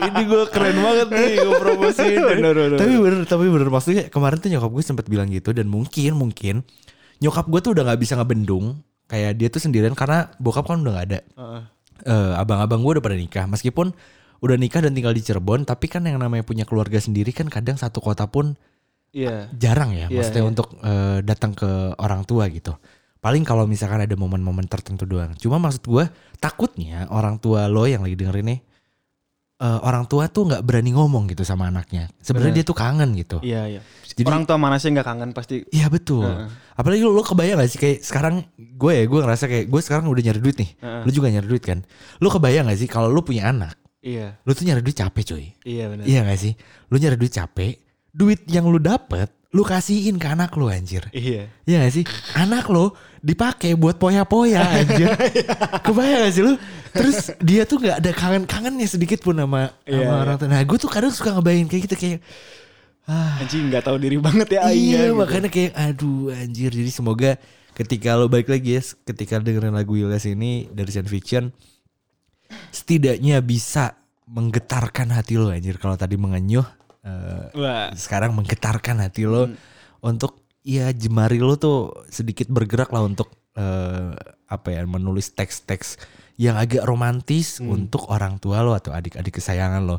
Ini 0.02 0.22
gue 0.26 0.44
keren 0.50 0.78
banget 0.80 1.08
nih 1.12 1.30
Gue 1.38 1.54
promosiin 1.54 2.18
Bener, 2.18 2.54
bener, 2.58 2.80
Tapi 2.82 2.94
bener 2.98 3.22
Tapi 3.30 3.46
bener. 3.46 3.68
Maksudnya 3.70 4.04
kemarin 4.10 4.38
tuh 4.42 4.50
nyokap 4.50 4.72
gue 4.74 4.84
sempet 4.84 5.06
bilang 5.06 5.30
gitu 5.30 5.54
Dan 5.54 5.70
mungkin 5.70 6.18
Mungkin 6.18 6.56
Nyokap 7.22 7.46
gue 7.46 7.60
tuh 7.62 7.72
udah 7.78 7.94
gak 7.94 8.02
bisa 8.02 8.18
ngebendung. 8.18 8.82
Kayak 9.06 9.38
dia 9.38 9.48
tuh 9.54 9.62
sendirian 9.62 9.94
Karena 9.94 10.34
bokap 10.42 10.66
kan 10.66 10.82
udah 10.82 10.94
gak 10.98 11.06
ada. 11.14 11.20
Heeh. 11.22 11.62
Eh, 12.10 12.34
Abang-abang 12.34 12.82
gue 12.82 12.92
udah 12.98 13.04
pada 13.06 13.14
nikah. 13.14 13.46
Meskipun 13.46 13.94
Udah 14.42 14.58
nikah 14.58 14.82
dan 14.82 14.92
tinggal 14.92 15.14
di 15.14 15.22
Cirebon 15.22 15.64
Tapi 15.64 15.86
kan 15.86 16.02
yang 16.02 16.18
namanya 16.18 16.42
punya 16.42 16.66
keluarga 16.66 16.98
sendiri 16.98 17.30
Kan 17.30 17.48
kadang 17.48 17.78
satu 17.78 18.02
kota 18.02 18.26
pun 18.26 18.58
Iya. 19.12 19.52
jarang 19.52 19.92
ya 19.92 20.08
Iya, 20.08 20.24
maksudnya 20.24 20.44
iya. 20.44 20.50
untuk 20.50 20.68
eh, 20.80 21.20
datang 21.22 21.52
ke 21.52 21.68
orang 22.00 22.24
tua 22.24 22.48
gitu. 22.48 22.72
Paling 23.20 23.44
kalau 23.44 23.68
misalkan 23.68 24.00
ada 24.00 24.16
momen-momen 24.16 24.64
tertentu 24.66 25.04
doang. 25.04 25.36
Cuma 25.36 25.60
maksud 25.60 25.84
gue 25.84 26.08
takutnya 26.40 27.12
orang 27.12 27.36
tua 27.36 27.68
lo 27.68 27.84
yang 27.84 28.02
lagi 28.02 28.16
dengerin 28.16 28.56
nih 28.56 28.60
eh, 29.62 29.80
orang 29.84 30.08
tua 30.08 30.32
tuh 30.32 30.48
nggak 30.48 30.64
berani 30.64 30.96
ngomong 30.96 31.28
gitu 31.28 31.44
sama 31.44 31.68
anaknya. 31.68 32.08
Sebenarnya 32.18 32.64
dia 32.64 32.66
tuh 32.66 32.74
kangen 32.74 33.12
gitu. 33.14 33.44
Iya, 33.44 33.68
iya. 33.68 33.82
Jadi- 34.08 34.32
Orang 34.32 34.48
tua 34.48 34.56
mana 34.56 34.80
sih 34.80 34.88
nggak 34.90 35.04
kangen 35.04 35.36
pasti. 35.36 35.60
Iya 35.70 35.92
betul. 35.92 36.32
Apalagi 36.74 37.04
lo, 37.04 37.12
lo 37.12 37.22
kebayang 37.22 37.60
gak 37.60 37.68
sih 37.68 37.80
kayak 37.84 38.00
sekarang 38.02 38.48
gue 38.56 38.92
ya 38.96 39.04
gue 39.06 39.20
ngerasa 39.22 39.46
kayak 39.46 39.66
gue 39.68 39.82
sekarang 39.84 40.08
udah 40.08 40.24
nyari 40.24 40.40
duit 40.40 40.56
nih. 40.56 40.72
Heeh. 40.80 41.02
Lo 41.04 41.10
juga 41.12 41.28
nyari 41.28 41.48
duit 41.52 41.64
kan. 41.68 41.84
Lo 42.18 42.32
kebayang 42.32 42.72
gak 42.72 42.80
sih 42.80 42.88
kalau 42.88 43.12
lo 43.12 43.22
punya 43.22 43.52
anak, 43.52 43.76
Iya, 44.02 44.42
lo 44.42 44.58
tuh 44.58 44.66
nyari 44.66 44.82
duit 44.82 44.98
capek 44.98 45.24
cuy. 45.30 45.46
iya 45.62 45.86
benar. 45.86 46.10
Iya 46.10 46.26
gak 46.26 46.40
sih? 46.42 46.54
Lo 46.90 46.98
nyari 46.98 47.18
duit 47.22 47.30
capek, 47.32 47.78
duit 48.10 48.42
yang 48.50 48.66
lo 48.66 48.82
dapet 48.82 49.30
lu 49.52 49.62
kasihin 49.62 50.16
ke 50.16 50.26
anak 50.26 50.56
lo 50.58 50.72
anjir. 50.72 51.06
Iya. 51.14 51.52
Iya 51.70 51.78
gak 51.86 51.94
sih? 51.94 52.04
Anak 52.34 52.66
lo 52.72 52.98
dipakai 53.22 53.78
buat 53.78 54.02
poya-poya 54.02 54.64
anjir. 54.80 55.12
Kebayang 55.86 56.24
gak 56.26 56.34
sih 56.34 56.42
lu? 56.42 56.54
Terus 56.92 57.36
dia 57.38 57.68
tuh 57.68 57.78
gak 57.78 58.02
ada 58.02 58.12
kangen-kangennya 58.16 58.88
sedikit 58.90 59.22
pun 59.22 59.38
sama, 59.38 59.70
Iya, 59.86 60.02
sama 60.02 60.14
iya. 60.18 60.22
orang 60.24 60.36
tua. 60.42 60.48
Nah 60.50 60.62
gue 60.66 60.78
tuh 60.82 60.90
kadang 60.90 61.14
suka 61.14 61.38
ngebayangin 61.38 61.68
kayak 61.70 61.84
gitu 61.86 61.96
kayak 62.00 62.20
ah, 63.06 63.38
Anjing 63.44 63.68
nggak 63.70 63.84
tahu 63.86 63.98
diri 64.00 64.18
banget 64.18 64.48
ya 64.56 64.60
iya 64.72 64.98
ya, 64.98 65.02
gitu. 65.12 65.20
makanya 65.20 65.50
kayak 65.52 65.72
aduh 65.78 66.32
anjir. 66.34 66.72
Jadi 66.74 66.90
semoga 66.90 67.32
ketika 67.78 68.18
lo 68.18 68.32
balik 68.32 68.48
lagi 68.50 68.80
ya 68.80 68.82
ketika 69.06 69.38
dengerin 69.38 69.76
lagu 69.76 69.94
Ilyas 69.94 70.26
ini 70.26 70.72
dari 70.72 70.90
Science 70.90 71.12
Fiction 71.12 71.52
setidaknya 72.74 73.40
bisa 73.40 73.96
menggetarkan 74.28 75.12
hati 75.12 75.36
lo 75.36 75.52
anjir 75.52 75.76
kalau 75.76 76.00
tadi 76.00 76.16
mengenyuh 76.16 76.64
Wah. 77.58 77.92
sekarang 77.98 78.38
menggetarkan 78.38 79.02
hati 79.04 79.26
lo 79.26 79.50
untuk 80.02 80.42
ya 80.62 80.94
jemari 80.94 81.42
lo 81.42 81.58
tuh 81.58 82.06
sedikit 82.10 82.50
bergerak 82.50 82.94
lah 82.94 83.06
untuk 83.06 83.34
eh, 83.58 84.14
apa 84.48 84.68
ya 84.70 84.86
menulis 84.86 85.34
teks-teks 85.34 85.98
yang 86.40 86.58
agak 86.58 86.82
romantis 86.86 87.62
untuk 87.62 88.10
orang 88.10 88.42
tua 88.42 88.66
lo 88.66 88.74
atau 88.74 88.94
adik-adik 88.96 89.38
kesayangan 89.38 89.82
lo. 89.86 89.98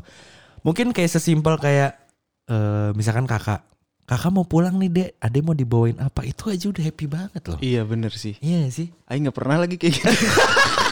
Mungkin 0.63 0.91
kayak 0.95 1.11
sesimpel 1.11 1.59
kayak 1.59 1.99
eh, 2.47 2.89
misalkan 2.95 3.27
kakak, 3.27 3.63
kakak 4.07 4.31
mau 4.31 4.47
pulang 4.47 4.75
nih 4.79 4.91
dek, 4.91 5.09
ade 5.19 5.39
mau 5.39 5.55
dibawain 5.55 5.99
apa 5.99 6.23
itu 6.27 6.51
aja 6.51 6.65
udah 6.71 6.83
happy 6.83 7.05
banget 7.07 7.43
loh. 7.47 7.59
Iya 7.63 7.81
bener 7.87 8.11
sih. 8.15 8.35
Iya 8.43 8.67
sih. 8.71 8.91
Aing 9.07 9.27
nggak 9.27 9.37
pernah 9.37 9.57
lagi 9.59 9.75
kayak 9.79 9.93
gitu. 9.99 10.07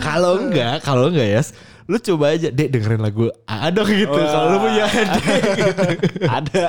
Kalau 0.00 0.32
enggak, 0.40 0.80
kalau 0.80 1.06
enggak 1.08 1.28
ya, 1.28 1.40
lu 1.84 1.96
coba 1.98 2.24
aja 2.32 2.48
dek 2.48 2.68
dengerin 2.70 3.00
lagu 3.00 3.28
A 3.44 3.68
dong 3.68 3.88
gitu. 3.88 4.14
Kalau 4.14 4.46
lu 4.50 4.58
punya 4.60 4.84
adik. 4.84 5.32
ada. 6.24 6.66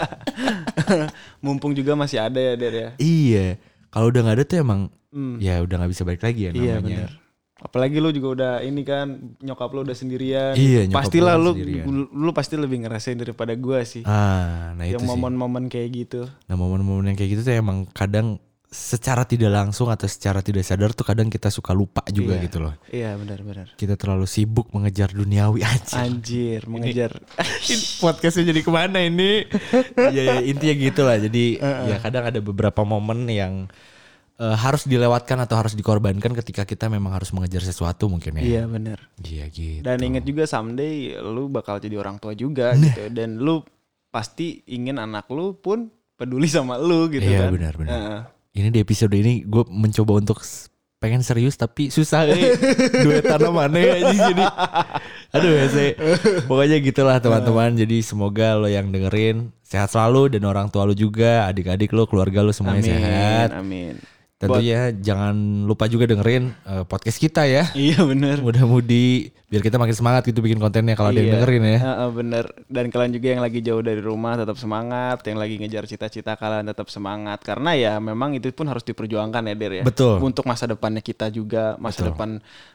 Mumpung 1.40 1.72
juga 1.72 1.94
masih 1.94 2.20
ada 2.20 2.38
ya 2.38 2.54
der 2.54 2.74
ya. 2.74 2.90
Iya. 2.98 3.48
Kalau 3.88 4.10
udah 4.10 4.22
nggak 4.22 4.36
ada 4.36 4.46
tuh 4.46 4.60
emang 4.60 4.82
Hmm. 5.10 5.40
ya 5.40 5.64
udah 5.64 5.80
nggak 5.80 5.92
bisa 5.92 6.04
balik 6.04 6.20
lagi 6.22 6.42
ya 6.42 6.52
Iya 6.52 6.76
namanya. 6.76 7.08
benar. 7.08 7.12
Apalagi 7.56 7.98
lu 7.98 8.12
juga 8.12 8.28
udah 8.36 8.54
ini 8.62 8.84
kan 8.84 9.08
nyokap 9.40 9.72
lu 9.72 9.82
udah 9.82 9.96
sendirian. 9.96 10.54
Iya, 10.54 10.92
Pastilah 10.92 11.40
lu 11.40 11.56
sendirian. 11.56 11.88
lu 12.12 12.30
pasti 12.30 12.60
lebih 12.60 12.84
ngerasain 12.84 13.16
daripada 13.16 13.56
gua 13.56 13.80
sih. 13.82 14.04
Ah, 14.04 14.76
nah 14.76 14.84
itu 14.84 15.00
yang 15.00 15.08
momen-momen 15.08 15.72
kayak 15.72 15.88
gitu. 15.96 16.28
Nah 16.46 16.54
momen-momen 16.54 17.08
yang 17.08 17.18
kayak 17.18 17.32
gitu 17.32 17.42
tuh 17.42 17.56
emang 17.56 17.88
kadang 17.90 18.44
secara 18.70 19.24
tidak 19.24 19.52
langsung 19.54 19.88
atau 19.88 20.04
secara 20.06 20.44
tidak 20.44 20.66
sadar 20.66 20.92
tuh 20.92 21.08
kadang 21.08 21.32
kita 21.32 21.48
suka 21.48 21.72
lupa 21.72 22.04
juga 22.12 22.36
Iya. 22.36 22.44
gitu 22.44 22.58
loh. 22.60 22.74
Iya 22.90 23.16
benar-benar. 23.16 23.68
Kita 23.74 23.96
terlalu 23.96 24.26
sibuk 24.26 24.68
mengejar 24.72 25.16
duniawi 25.16 25.64
aja. 25.64 26.04
Anjir, 26.04 26.68
mengejar. 26.68 27.16
Podcastnya 28.04 28.52
jadi 28.52 28.62
ke 28.62 28.72
mana 28.74 29.00
ini? 29.00 29.48
ya, 30.16 30.22
ya, 30.36 30.36
intinya 30.44 30.76
gitu 30.76 31.02
lah. 31.04 31.18
Jadi 31.18 31.62
ya 31.62 31.98
kadang 32.00 32.28
ada 32.28 32.40
beberapa 32.44 32.84
momen 32.84 33.26
yang 33.28 33.72
eh, 34.36 34.56
harus 34.60 34.84
dilewatkan 34.84 35.40
atau 35.40 35.56
harus 35.56 35.72
dikorbankan 35.72 36.36
ketika 36.44 36.68
kita 36.68 36.92
memang 36.92 37.16
harus 37.16 37.32
mengejar 37.32 37.64
sesuatu 37.64 38.12
mungkin 38.12 38.36
ya. 38.40 38.44
Iya 38.44 38.64
benar. 38.68 39.00
Iya 39.24 39.46
gitu. 39.48 39.88
Dan 39.88 40.04
inget 40.04 40.28
juga 40.28 40.44
someday 40.44 41.16
lu 41.16 41.48
bakal 41.48 41.80
jadi 41.80 41.96
orang 41.96 42.20
tua 42.20 42.36
juga 42.36 42.76
gitu. 42.76 43.08
Dan 43.08 43.40
lu 43.40 43.64
pasti 44.12 44.64
ingin 44.68 45.00
anak 45.00 45.32
lu 45.32 45.56
pun 45.56 45.88
peduli 46.16 46.48
sama 46.48 46.76
lu 46.76 47.08
gitu 47.08 47.24
Iya, 47.24 47.48
kan. 47.48 47.52
benar, 47.52 47.74
benar. 47.76 47.92
Heeh. 47.92 48.22
Ini 48.56 48.72
di 48.72 48.80
episode 48.80 49.12
ini 49.12 49.44
gue 49.44 49.68
mencoba 49.68 50.16
untuk 50.16 50.40
pengen 50.96 51.20
serius 51.22 51.60
tapi 51.60 51.92
susah 51.92 52.24
eh. 52.32 52.56
duet 53.04 53.28
tanamannya 53.28 54.00
aja 54.00 54.32
jadi. 54.32 54.46
Aduh 55.36 55.52
ya 55.52 55.66
sih 55.68 55.90
pokoknya 56.48 56.80
gitulah 56.80 57.20
teman-teman. 57.20 57.76
Jadi 57.76 58.00
semoga 58.00 58.56
lo 58.56 58.72
yang 58.72 58.96
dengerin 58.96 59.52
sehat 59.60 59.92
selalu 59.92 60.40
dan 60.40 60.48
orang 60.48 60.72
tua 60.72 60.88
lo 60.88 60.96
juga 60.96 61.52
adik-adik 61.52 61.92
lo 61.92 62.08
keluarga 62.08 62.40
lo 62.40 62.56
semuanya 62.56 62.96
Amin, 62.96 62.96
sehat. 62.96 63.50
amin. 63.60 63.96
Tentunya 64.36 64.92
jangan 64.92 65.32
lupa 65.64 65.88
juga 65.88 66.04
dengerin 66.06 66.52
eh, 66.52 66.84
podcast 66.84 67.18
kita 67.18 67.44
ya 67.44 67.72
Iya 67.78 68.04
bener. 68.04 68.40
mudah-mudi 68.40 69.32
biar 69.46 69.62
kita 69.62 69.76
makin 69.76 69.94
semangat 69.94 70.26
gitu 70.26 70.40
bikin 70.40 70.58
kontennya 70.58 70.92
kalau 70.94 71.08
ada 71.08 71.18
yang 71.18 71.30
Iya. 71.30 71.36
dengerin 71.40 71.64
ya 71.66 71.80
Heeh, 71.80 72.10
bener. 72.12 72.46
Dan 72.68 72.86
kalian 72.90 73.12
juga 73.12 73.28
yang 73.30 73.40
lagi 73.40 73.60
jauh 73.60 73.80
dari 73.80 74.02
rumah 74.02 74.36
tetap 74.36 74.58
semangat, 74.58 75.24
yang 75.24 75.38
lagi 75.38 75.56
ngejar 75.56 75.86
cita-cita 75.86 76.36
kalian 76.36 76.66
tetap 76.66 76.88
semangat 76.88 77.40
karena 77.40 77.72
ya 77.74 77.94
memang 77.98 78.34
itu 78.34 78.52
pun 78.52 78.66
harus 78.66 78.84
diperjuangkan 78.84 79.46
ya 79.46 79.56
Der 79.56 79.74
ya. 79.74 79.84
Betul. 79.84 80.20
Untuk 80.20 80.44
masa 80.44 80.66
depannya 80.66 81.00
kita 81.00 81.30
juga, 81.30 81.78
masa 81.78 82.04
Betul. 82.04 82.08
depan 82.12 82.30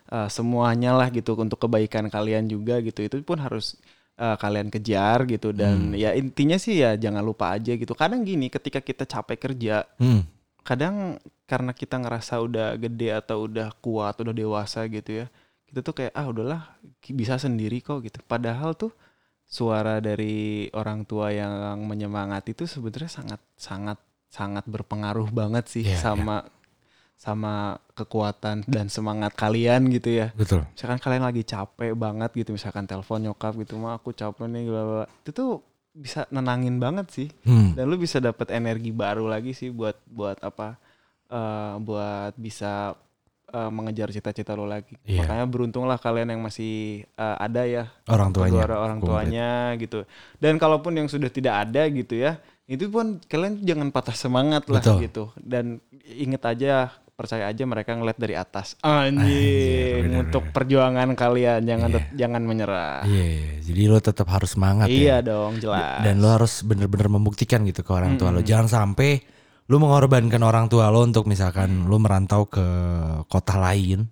uh, 0.08 0.28
semuanya 0.28 0.94
lah 0.94 1.08
gitu 1.08 1.36
untuk 1.36 1.60
kebaikan 1.60 2.08
kalian 2.08 2.46
juga 2.46 2.80
gitu. 2.80 3.02
Itu 3.02 3.20
pun 3.20 3.36
harus 3.36 3.76
uh, 4.16 4.34
kalian 4.34 4.70
kejar 4.70 5.28
gitu 5.28 5.52
dan 5.52 5.92
Hmm. 5.92 5.98
ya 5.98 6.14
intinya 6.14 6.56
sih 6.56 6.80
ya 6.80 6.96
jangan 6.96 7.20
lupa 7.20 7.52
aja 7.52 7.74
gitu. 7.74 7.92
Kadang 7.92 8.22
gini 8.22 8.48
ketika 8.48 8.80
kita 8.80 9.04
capek 9.04 9.36
kerja, 9.42 9.84
hmm. 10.00 10.39
Kadang 10.62 11.18
karena 11.48 11.74
kita 11.74 11.98
ngerasa 11.98 12.38
udah 12.40 12.78
gede 12.78 13.10
atau 13.14 13.50
udah 13.50 13.74
kuat, 13.82 14.20
udah 14.22 14.34
dewasa 14.34 14.86
gitu 14.86 15.24
ya. 15.24 15.26
Kita 15.66 15.82
tuh 15.82 15.94
kayak 15.94 16.12
ah 16.14 16.26
udahlah 16.26 16.62
bisa 17.14 17.38
sendiri 17.38 17.82
kok 17.82 18.02
gitu. 18.06 18.18
Padahal 18.26 18.74
tuh 18.78 18.94
suara 19.50 19.98
dari 19.98 20.70
orang 20.70 21.02
tua 21.02 21.34
yang 21.34 21.82
menyemangati 21.82 22.54
itu 22.54 22.70
sebenarnya 22.70 23.10
sangat 23.10 23.40
sangat 23.58 23.98
sangat 24.30 24.62
berpengaruh 24.70 25.26
banget 25.34 25.66
sih 25.66 25.82
Iya, 25.90 25.98
sama 25.98 26.46
sama 27.20 27.76
kekuatan 27.92 28.64
dan 28.64 28.88
semangat 28.88 29.36
kalian 29.36 29.92
gitu 29.92 30.08
ya. 30.08 30.32
betul 30.32 30.64
Misalkan 30.72 30.96
kalian 31.02 31.24
lagi 31.26 31.44
capek 31.44 31.92
banget 31.92 32.32
gitu, 32.32 32.56
misalkan 32.56 32.88
telepon 32.88 33.20
nyokap 33.20 33.52
gitu, 33.60 33.76
mah 33.76 34.00
aku 34.00 34.16
capek 34.16 34.48
nih, 34.48 34.70
bla. 34.72 34.82
bla." 34.86 35.06
Itu 35.20 35.30
tuh 35.36 35.50
bisa 35.90 36.26
nenangin 36.30 36.78
banget 36.78 37.06
sih. 37.10 37.28
Hmm. 37.42 37.74
dan 37.74 37.90
lu 37.90 37.98
bisa 37.98 38.22
dapat 38.22 38.50
energi 38.54 38.94
baru 38.94 39.26
lagi 39.26 39.52
sih 39.52 39.74
buat 39.74 39.98
buat 40.06 40.38
apa 40.42 40.78
eh, 41.30 41.74
buat 41.82 42.32
bisa 42.38 42.94
eh, 43.50 43.70
mengejar 43.70 44.14
cita-cita 44.14 44.54
lu 44.54 44.66
lagi. 44.66 44.94
Iya. 45.02 45.26
makanya 45.26 45.46
beruntunglah 45.50 45.98
kalian 45.98 46.34
yang 46.36 46.42
masih 46.42 47.04
eh, 47.04 47.36
ada 47.38 47.62
ya. 47.66 47.84
Orang 48.06 48.30
tuanya. 48.30 48.64
Orang 48.70 48.98
tuanya 49.02 49.74
gitu. 49.76 50.06
Dan 50.38 50.56
kalaupun 50.56 50.94
yang 50.94 51.08
sudah 51.10 51.28
tidak 51.28 51.68
ada 51.68 51.86
gitu 51.90 52.14
ya 52.14 52.38
itu 52.70 52.86
pun 52.86 53.18
kalian 53.26 53.66
jangan 53.66 53.90
patah 53.90 54.14
semangat 54.14 54.70
lah 54.70 54.78
Betul. 54.78 54.98
gitu. 55.02 55.24
Dan 55.34 55.82
inget 56.06 56.38
aja 56.46 56.94
percaya 57.20 57.44
aja 57.46 57.62
mereka 57.62 57.92
ngeliat 57.92 58.16
dari 58.16 58.32
atas 58.32 58.80
Anjir, 58.80 59.20
anjing 60.00 60.16
untuk 60.18 60.48
perjuangan 60.48 61.12
kalian 61.12 61.60
jangan 61.62 61.86
Iya. 61.86 61.96
tet- 61.98 62.12
jangan 62.16 62.42
menyerah 62.42 63.04
Iya, 63.04 63.24
iya. 63.28 63.50
jadi 63.60 63.82
lo 63.86 63.98
tetap 64.00 64.26
harus 64.26 64.50
semangat 64.52 64.88
iya 64.88 65.20
ya. 65.20 65.28
dong 65.28 65.60
jelas 65.60 66.00
Dan 66.00 66.18
lo 66.18 66.28
harus 66.30 66.64
bener-bener 66.64 67.12
membuktikan 67.12 67.60
gitu 67.62 67.80
ke 67.80 67.92
orang 67.92 68.16
tua 68.16 68.32
lo. 68.32 68.40
Jangan 68.40 68.66
sampai 68.66 69.20
lo 69.66 69.76
mengorbankan 69.76 70.40
orang 70.40 70.66
tua 70.66 70.88
lo 70.88 71.00
untuk 71.00 71.24
misalkan 71.24 71.84
lo 71.84 71.94
merantau 71.96 72.42
ke 72.44 72.64
kota 73.26 73.54
lain, 73.54 74.08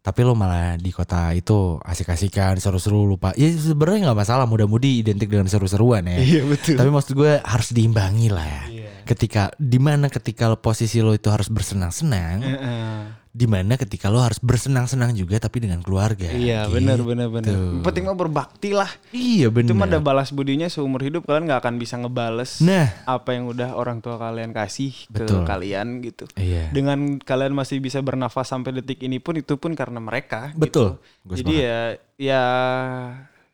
tapi 0.00 0.20
lo 0.22 0.32
malah 0.32 0.74
di 0.74 0.88
kota 0.88 1.30
itu 1.30 1.76
asik-asikan, 1.80 2.56
seru-seru 2.56 3.04
lupa. 3.04 3.36
Ya 3.36 3.48
sebenarnya 3.50 4.08
nggak 4.08 4.18
masalah, 4.18 4.44
mudah-mudi 4.44 4.98
identik 4.98 5.28
dengan 5.28 5.44
seru-seruan 5.44 6.04
ya. 6.04 6.16
iya 6.18 6.42
betul 6.42 6.74
Tapi 6.74 6.88
maksud 6.88 7.12
gue 7.12 7.32
harus 7.38 7.68
diimbangi 7.70 8.28
lah 8.28 8.42
ya. 8.42 8.64
Iya. 8.66 8.90
Ketika 9.04 9.52
di 9.54 9.76
mana 9.76 10.08
ketika 10.08 10.48
lo- 10.48 10.56
posisi 10.56 10.98
lo 10.98 11.12
itu 11.12 11.28
harus 11.28 11.46
bersenang-senang, 11.46 12.40
Heeh. 12.40 13.00
Di 13.30 13.46
mana 13.46 13.74
ketika 13.74 14.10
lo 14.10 14.18
harus 14.18 14.38
bersenang-senang 14.38 15.14
juga 15.14 15.38
tapi 15.38 15.62
dengan 15.62 15.78
keluarga. 15.78 16.26
Iya 16.26 16.66
Gitu. 16.66 16.74
benar 16.74 16.98
benar 16.98 17.28
benar. 17.30 17.54
Penting 17.80 18.04
mah 18.04 18.18
berbakti 18.18 18.70
lah. 18.70 18.90
Iya 19.10 19.46
Itu 19.48 19.70
mah 19.70 19.86
ada 19.86 19.96
benar. 19.96 20.18
balas 20.18 20.28
budinya 20.28 20.66
seumur 20.66 20.98
hidup 21.00 21.22
kalian 21.24 21.46
nggak 21.46 21.62
akan 21.62 21.74
bisa 21.76 21.94
ngebales 21.94 22.58
Nah, 22.60 22.90
apa 23.04 23.30
yang 23.30 23.46
udah 23.46 23.72
orang 23.72 23.98
tua 23.98 24.18
kalian 24.18 24.50
kasih 24.50 24.90
Betul. 25.06 25.42
ke 25.42 25.46
kalian 25.46 26.02
gitu. 26.02 26.26
iya. 26.34 26.70
Dengan 26.70 27.16
kalian 27.16 27.54
masih 27.54 27.78
bisa 27.78 27.98
bernafas 28.00 28.46
sampai 28.46 28.74
detik 28.74 28.98
ini 29.00 29.16
pun 29.16 29.38
itu 29.38 29.54
pun 29.54 29.72
karena 29.72 29.98
mereka. 29.98 30.50
Betul. 30.52 30.98
Gua 31.22 31.32
Gitu. 31.32 31.46
Jadi 31.46 31.54
ya 31.56 31.78
ya 32.18 32.44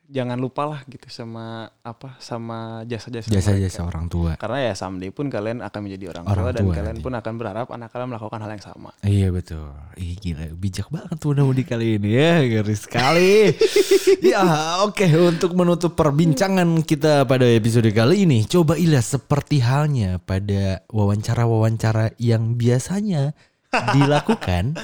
jangan 0.07 0.39
lupa 0.39 0.63
lah 0.71 0.81
gitu 0.87 1.11
sama 1.11 1.67
apa 1.83 2.15
sama 2.23 2.87
jasa-jasa 2.87 3.27
Jasa-jasa 3.27 3.83
orang 3.83 4.07
tua. 4.07 4.39
Karena 4.39 4.71
ya 4.71 4.73
someday 4.79 5.11
pun 5.11 5.27
kalian 5.27 5.61
akan 5.61 5.81
menjadi 5.83 6.15
orang, 6.15 6.25
Orang 6.31 6.45
tua 6.47 6.53
dan 6.55 6.65
tua 6.65 6.75
kalian 6.79 6.97
nanti. 6.99 7.05
pun 7.05 7.13
akan 7.19 7.33
berharap 7.35 7.67
anak 7.75 7.89
kalian 7.91 8.09
melakukan 8.15 8.39
hal 8.43 8.51
yang 8.55 8.65
sama. 8.65 8.91
Iya 9.03 9.29
betul. 9.35 9.67
Ih 9.99 10.15
gila 10.17 10.47
bijak 10.55 10.89
banget 10.91 11.17
tuh 11.19 11.35
Mudi 11.37 11.63
kali 11.67 11.99
ini 11.99 12.11
ya 12.15 12.39
garis 12.47 12.87
sekali. 12.87 13.51
ya 14.35 14.43
oke 14.87 15.07
untuk 15.19 15.55
menutup 15.55 15.99
perbincangan 15.99 16.83
kita 16.83 17.27
pada 17.27 17.47
episode 17.47 17.91
kali 17.91 18.27
ini 18.27 18.47
coba 18.47 18.79
Ilyas 18.79 19.19
seperti 19.19 19.63
halnya 19.63 20.23
pada 20.23 20.87
wawancara-wawancara 20.91 22.15
yang 22.23 22.55
biasanya 22.55 23.35
dilakukan. 23.95 24.79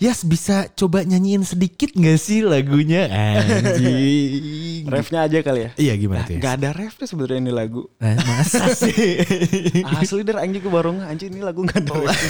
Yas 0.00 0.24
bisa 0.24 0.64
coba 0.72 1.04
nyanyiin 1.04 1.44
sedikit 1.44 1.92
gak 1.92 2.16
sih 2.16 2.40
lagunya 2.40 3.04
anjing. 3.12 4.88
Refnya 4.88 5.28
aja 5.28 5.38
kali 5.44 5.68
ya. 5.68 5.70
Iya 5.76 5.92
gimana 5.94 6.24
tuh? 6.24 6.34
Yas? 6.34 6.40
Gak 6.40 6.54
ada 6.56 6.70
refnya 6.72 7.04
sebenarnya 7.04 7.38
ini 7.38 7.52
lagu. 7.52 7.84
Eh, 8.00 8.16
masa 8.16 8.72
sih? 8.80 9.20
Asli 9.84 10.24
der 10.24 10.40
anjing 10.40 10.58
ke 10.58 10.66
baru 10.66 10.96
anjing 11.04 11.30
ini 11.30 11.44
lagu 11.44 11.62
gak 11.62 11.84
ada 11.84 11.92
refnya. 11.92 12.16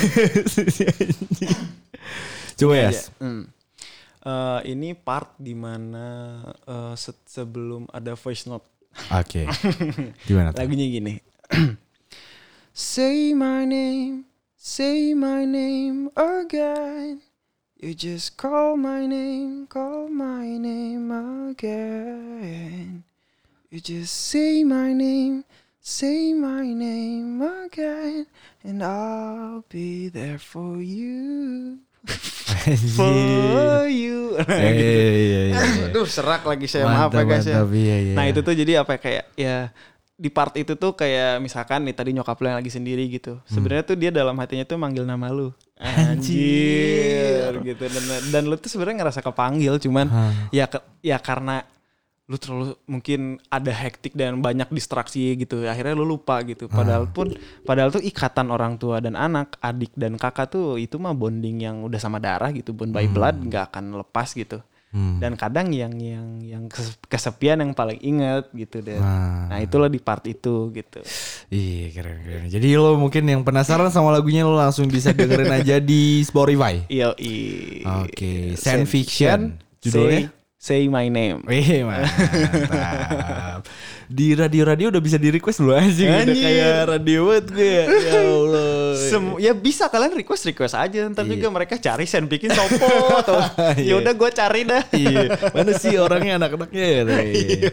Coba 2.58 2.74
Yas. 2.76 3.14
Hmm. 3.22 3.46
Eh, 4.20 4.60
ini 4.68 4.92
part 4.92 5.32
di 5.38 5.54
mana 5.54 6.42
eh, 6.66 6.94
se- 6.98 7.24
sebelum 7.24 7.88
ada 7.88 8.12
voice 8.12 8.44
note 8.44 8.66
Oke. 9.14 9.46
Gimana 10.26 10.50
tuh? 10.50 10.58
lagunya 10.58 10.84
gini. 10.84 11.22
say 12.74 13.30
my 13.30 13.62
name, 13.62 14.26
say 14.58 15.14
my 15.14 15.46
name 15.46 16.10
again. 16.18 17.22
You 17.80 17.96
just 17.96 18.36
call 18.36 18.76
my 18.76 19.08
name, 19.08 19.64
call 19.64 20.12
my 20.12 20.44
name 20.60 21.08
again. 21.48 23.04
You 23.72 23.80
just 23.80 24.12
say 24.12 24.60
my 24.68 24.92
name, 24.92 25.48
say 25.80 26.36
my 26.36 26.76
name 26.76 27.40
again, 27.40 28.28
and 28.60 28.84
I'll 28.84 29.64
be 29.72 30.12
there 30.12 30.36
for 30.36 30.76
you. 30.76 31.80
For 33.00 33.88
you. 33.88 34.36
Eh, 34.44 34.44
iya, 34.76 35.08
iya, 35.16 35.40
iya. 35.48 35.88
Aduh 35.88 36.04
serak 36.04 36.44
lagi 36.44 36.68
saya 36.68 36.84
maaf 36.84 37.08
ya 37.16 37.24
Mantap, 37.24 37.32
guys 37.32 37.48
ya. 37.48 37.64
iya, 37.64 37.96
iya. 38.12 38.14
Nah 38.16 38.24
itu 38.28 38.44
tuh 38.44 38.52
jadi 38.52 38.84
apa 38.84 38.96
ya, 38.96 39.00
kayak 39.00 39.24
ya 39.40 39.56
di 40.20 40.28
part 40.28 40.52
itu 40.60 40.76
tuh 40.76 40.92
kayak 40.92 41.40
misalkan 41.40 41.80
nih 41.88 41.96
tadi 41.96 42.12
nyokap 42.12 42.36
lu 42.36 42.52
yang 42.52 42.60
lagi 42.60 42.68
sendiri 42.68 43.08
gitu. 43.08 43.40
Sebenarnya 43.48 43.88
tuh 43.88 43.96
dia 43.96 44.12
dalam 44.12 44.36
hatinya 44.36 44.68
tuh 44.68 44.76
manggil 44.76 45.08
nama 45.08 45.32
lu. 45.32 45.48
Anjir. 45.80 47.56
Gitu. 47.64 47.84
Dan 47.88 48.04
dan 48.28 48.42
lu 48.44 48.60
tuh 48.60 48.68
sebenarnya 48.68 49.00
ngerasa 49.00 49.24
kepanggil 49.24 49.80
cuman 49.80 50.06
Hah. 50.12 50.32
ya 50.52 50.68
ke- 50.68 50.84
ya 51.00 51.16
karena 51.16 51.64
lu 52.30 52.38
terlalu 52.38 52.78
mungkin 52.86 53.42
ada 53.50 53.74
hektik 53.74 54.14
dan 54.14 54.38
banyak 54.38 54.70
distraksi 54.70 55.34
gitu 55.34 55.64
akhirnya 55.64 55.96
lu 55.96 56.04
lupa 56.04 56.38
gitu. 56.44 56.68
Padahal 56.68 57.08
pun 57.08 57.32
padahal 57.64 57.88
tuh 57.90 58.04
ikatan 58.04 58.52
orang 58.52 58.76
tua 58.76 59.00
dan 59.00 59.16
anak 59.16 59.56
adik 59.58 59.96
dan 59.96 60.20
kakak 60.20 60.52
tuh 60.52 60.76
itu 60.76 61.00
mah 61.00 61.16
bonding 61.16 61.64
yang 61.64 61.80
udah 61.80 61.98
sama 61.98 62.20
darah 62.20 62.52
gitu. 62.52 62.76
Bond 62.76 62.92
by 62.92 63.08
blood 63.08 63.40
nggak 63.48 63.72
akan 63.72 64.04
lepas 64.04 64.36
gitu 64.36 64.60
Hmm. 64.90 65.22
dan 65.22 65.38
kadang 65.38 65.70
yang 65.70 65.94
yang 65.96 66.26
yang 66.40 66.64
kes- 66.66 66.98
kesepian 67.06 67.62
yang 67.62 67.70
paling 67.70 67.94
inget 67.96 68.50
gitu 68.50 68.82
deh 68.82 68.98
Nah. 68.98 69.46
nah 69.46 69.58
itulah 69.58 69.86
di 69.86 69.98
part 69.98 70.26
itu 70.26 70.70
gitu 70.70 70.98
Iya 71.46 71.90
keren 71.92 72.18
keren. 72.22 72.44
Jadi 72.46 72.68
lo 72.74 72.94
mungkin 72.94 73.22
yang 73.22 73.42
penasaran 73.42 73.90
sama 73.90 74.10
lagunya 74.10 74.42
lo 74.42 74.54
langsung 74.54 74.86
bisa 74.86 75.10
dengerin 75.10 75.50
aja 75.52 75.78
di 75.78 76.22
Spotify. 76.22 76.82
iya 76.86 77.10
Oke, 78.02 78.54
Science 78.54 78.86
Fiction. 78.86 79.58
Judulnya? 79.78 80.39
Say 80.60 80.92
My 80.92 81.08
Name. 81.08 81.40
Wih 81.48 81.88
mantap. 81.88 83.64
Di 84.04 84.34
radio-radio 84.34 84.92
udah 84.92 85.00
bisa 85.00 85.16
di 85.16 85.32
request 85.32 85.62
lu 85.62 85.72
aja 85.72 85.88
gitu. 86.20 86.36
Kayak 86.36 86.84
radio 86.84 87.32
banget 87.32 87.46
gue 87.48 87.64
ya. 87.64 87.84
Ya 87.88 88.20
Allah. 88.20 88.92
Sem- 89.00 89.38
ya 89.40 89.52
bisa 89.54 89.88
kalian 89.88 90.12
request 90.12 90.44
request 90.44 90.76
aja 90.76 91.08
ntar 91.08 91.24
Iya. 91.24 91.32
juga 91.32 91.48
mereka 91.48 91.78
cari 91.78 92.04
sen 92.04 92.26
bikin 92.26 92.52
sopo 92.52 92.84
atau 93.16 93.40
ya 93.88 93.96
udah 93.96 94.12
gue 94.12 94.30
cari 94.34 94.60
dah 94.66 94.82
iya. 94.92 95.32
Mana 95.54 95.72
sih 95.72 95.96
orangnya 95.96 96.36
anak-anaknya 96.36 96.84
ya? 96.84 97.02
Iya. 97.24 97.70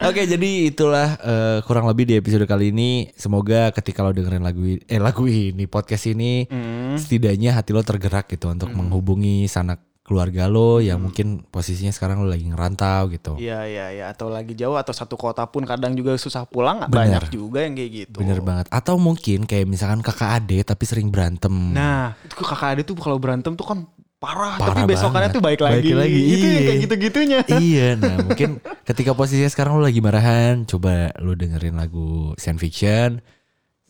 Oke, 0.00 0.24
jadi 0.24 0.50
itulah 0.70 1.20
eh, 1.20 1.58
kurang 1.66 1.84
lebih 1.84 2.06
di 2.06 2.14
episode 2.16 2.46
kali 2.46 2.70
ini. 2.70 3.10
Semoga 3.12 3.68
ketika 3.74 4.00
lo 4.00 4.14
dengerin 4.14 4.40
lagu 4.40 4.64
i- 4.64 4.80
eh 4.80 4.96
lagu 4.96 5.26
ini, 5.26 5.66
podcast 5.66 6.08
ini, 6.08 6.48
Hmm. 6.48 6.96
setidaknya 6.96 7.52
hati 7.52 7.74
lo 7.74 7.82
tergerak 7.82 8.30
gitu 8.30 8.48
untuk 8.48 8.70
menghubungi 8.70 9.44
sanak 9.44 9.89
keluarga 10.10 10.50
lo 10.50 10.82
yang 10.82 10.98
mungkin 10.98 11.46
posisinya 11.46 11.94
sekarang 11.94 12.26
lo 12.26 12.26
lagi 12.26 12.50
ngerantau 12.50 13.06
gitu. 13.14 13.38
Iya 13.38 13.62
iya 13.70 13.86
iya 13.94 14.04
atau 14.10 14.26
lagi 14.26 14.58
jauh 14.58 14.74
atau 14.74 14.90
satu 14.90 15.14
kota 15.14 15.46
pun 15.46 15.62
kadang 15.62 15.94
juga 15.94 16.18
susah 16.18 16.42
pulang 16.50 16.82
Bener. 16.90 17.22
banyak 17.22 17.24
juga 17.30 17.62
yang 17.62 17.78
kayak 17.78 17.90
gitu. 17.94 18.16
Bener 18.18 18.42
banget. 18.42 18.66
Atau 18.74 18.98
mungkin 18.98 19.46
kayak 19.46 19.70
misalkan 19.70 20.02
kakak 20.02 20.42
ade 20.42 20.66
tapi 20.66 20.82
sering 20.82 21.14
berantem. 21.14 21.54
Nah 21.70 22.18
itu 22.26 22.34
kakak 22.34 22.74
ade 22.74 22.82
tuh 22.82 22.98
kalau 22.98 23.22
berantem 23.22 23.54
tuh 23.54 23.62
kan 23.62 23.86
parah, 24.20 24.60
Parah 24.60 24.84
tapi 24.84 24.92
besokannya 24.92 25.32
banget. 25.32 25.36
tuh 25.38 25.42
baik 25.46 25.60
Baik 25.64 25.72
lagi. 25.80 25.90
lagi, 25.96 26.20
Itu 26.20 26.44
yang 26.44 26.52
iya. 26.52 26.66
kayak 26.68 26.80
gitu-gitunya. 26.84 27.38
iya, 27.64 27.86
nah 27.96 28.14
mungkin 28.20 28.60
ketika 28.88 29.16
posisinya 29.16 29.48
sekarang 29.48 29.80
lo 29.80 29.82
lagi 29.86 30.04
marahan, 30.04 30.68
coba 30.68 31.08
lo 31.24 31.32
dengerin 31.32 31.72
lagu 31.78 32.36
Science 32.36 32.60
Fiction. 32.60 33.24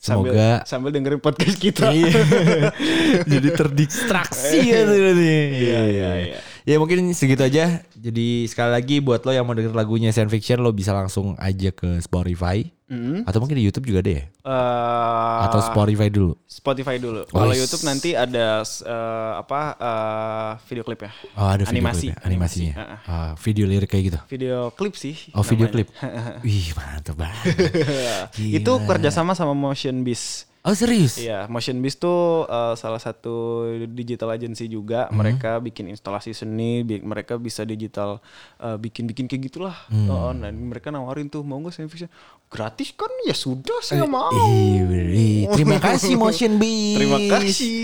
Semoga 0.00 0.64
sambil, 0.64 0.64
sambil 0.64 0.90
dengerin 0.96 1.20
podcast 1.20 1.60
kita. 1.60 1.92
Iya. 1.92 2.24
Jadi 3.36 3.48
terdistraksi 3.52 4.72
ya 4.72 4.88
tuh 4.88 4.96
nanti. 4.96 5.28
Iya, 5.60 5.80
iya, 5.92 6.10
iya. 6.24 6.38
Ya 6.64 6.80
mungkin 6.80 7.12
segitu 7.12 7.44
aja. 7.44 7.84
Jadi 7.92 8.48
sekali 8.48 8.72
lagi 8.72 8.96
buat 9.04 9.20
lo 9.28 9.36
yang 9.36 9.44
mau 9.44 9.52
denger 9.52 9.76
lagunya 9.76 10.08
Science 10.08 10.32
Fiction 10.32 10.64
lo 10.64 10.72
bisa 10.72 10.96
langsung 10.96 11.36
aja 11.36 11.68
ke 11.68 12.00
Spotify 12.00 12.64
Mm. 12.90 13.22
atau 13.22 13.38
mungkin 13.38 13.55
di 13.55 13.62
YouTube 13.62 13.87
juga 13.87 14.03
deh. 14.03 14.18
ya? 14.18 14.24
Eh, 14.26 15.38
Atau 15.46 15.62
Spotify 15.62 16.11
dulu. 16.11 16.35
Spotify 16.42 16.98
dulu. 16.98 17.22
Oh, 17.31 17.46
Kalau. 17.46 17.55
YouTube 17.55 17.87
nanti 17.87 18.18
ada 18.18 18.66
eh, 18.66 19.33
apa 19.38 19.61
eh, 19.79 20.50
video 20.66 20.83
klip 20.83 21.07
ya. 21.07 21.11
Oh 21.38 21.46
ada 21.46 21.62
video 21.62 21.87
Animasi. 21.87 22.11
klipnya, 22.11 22.26
animasinya. 22.26 22.74
Animasi, 22.74 23.07
Ah, 23.07 23.31
video 23.38 23.64
lirik 23.70 23.87
kayak 23.87 24.05
gitu. 24.11 24.18
Video 24.26 24.74
klip 24.74 24.98
sih. 24.98 25.14
Oh 25.38 25.46
video 25.46 25.70
klip. 25.70 25.87
Wih 26.42 26.74
mantep 26.74 27.14
banget. 27.14 27.55
Itu 28.59 28.83
kerjasama 28.83 29.38
sama 29.38 29.55
Motion 29.55 30.03
Beast. 30.03 30.49
Oh 30.61 30.77
serius? 30.77 31.16
Iya, 31.16 31.49
Motion 31.49 31.81
Beast 31.81 32.05
tuh 32.05 32.44
uh, 32.44 32.77
salah 32.77 33.01
satu 33.01 33.64
digital 33.88 34.37
agency 34.37 34.68
juga. 34.68 35.09
Hmm. 35.09 35.16
Mereka 35.16 35.57
bikin 35.64 35.88
instalasi 35.88 36.37
seni, 36.37 36.85
bi- 36.85 37.01
mereka 37.01 37.40
bisa 37.40 37.64
digital 37.64 38.20
uh, 38.61 38.77
bikin-bikin 38.77 39.25
kayak 39.25 39.49
gitulah. 39.49 39.73
Hmm. 39.88 40.12
Oh, 40.12 40.31
nah 40.37 40.53
mereka 40.53 40.92
nawarin 40.92 41.33
tuh 41.33 41.40
mau 41.40 41.57
nggak 41.57 41.88
fiction? 41.88 42.12
Gratis 42.53 42.92
kan? 42.92 43.09
Ya 43.25 43.33
sudah, 43.33 43.81
saya 43.81 44.05
mau. 44.05 44.29
Ih. 44.53 44.85
Ih, 45.16 45.40
terima 45.49 45.81
kasih 45.88 46.20
Motion 46.20 46.61
Beast. 46.61 46.96
Terima 47.01 47.18
kasih. 47.31 47.77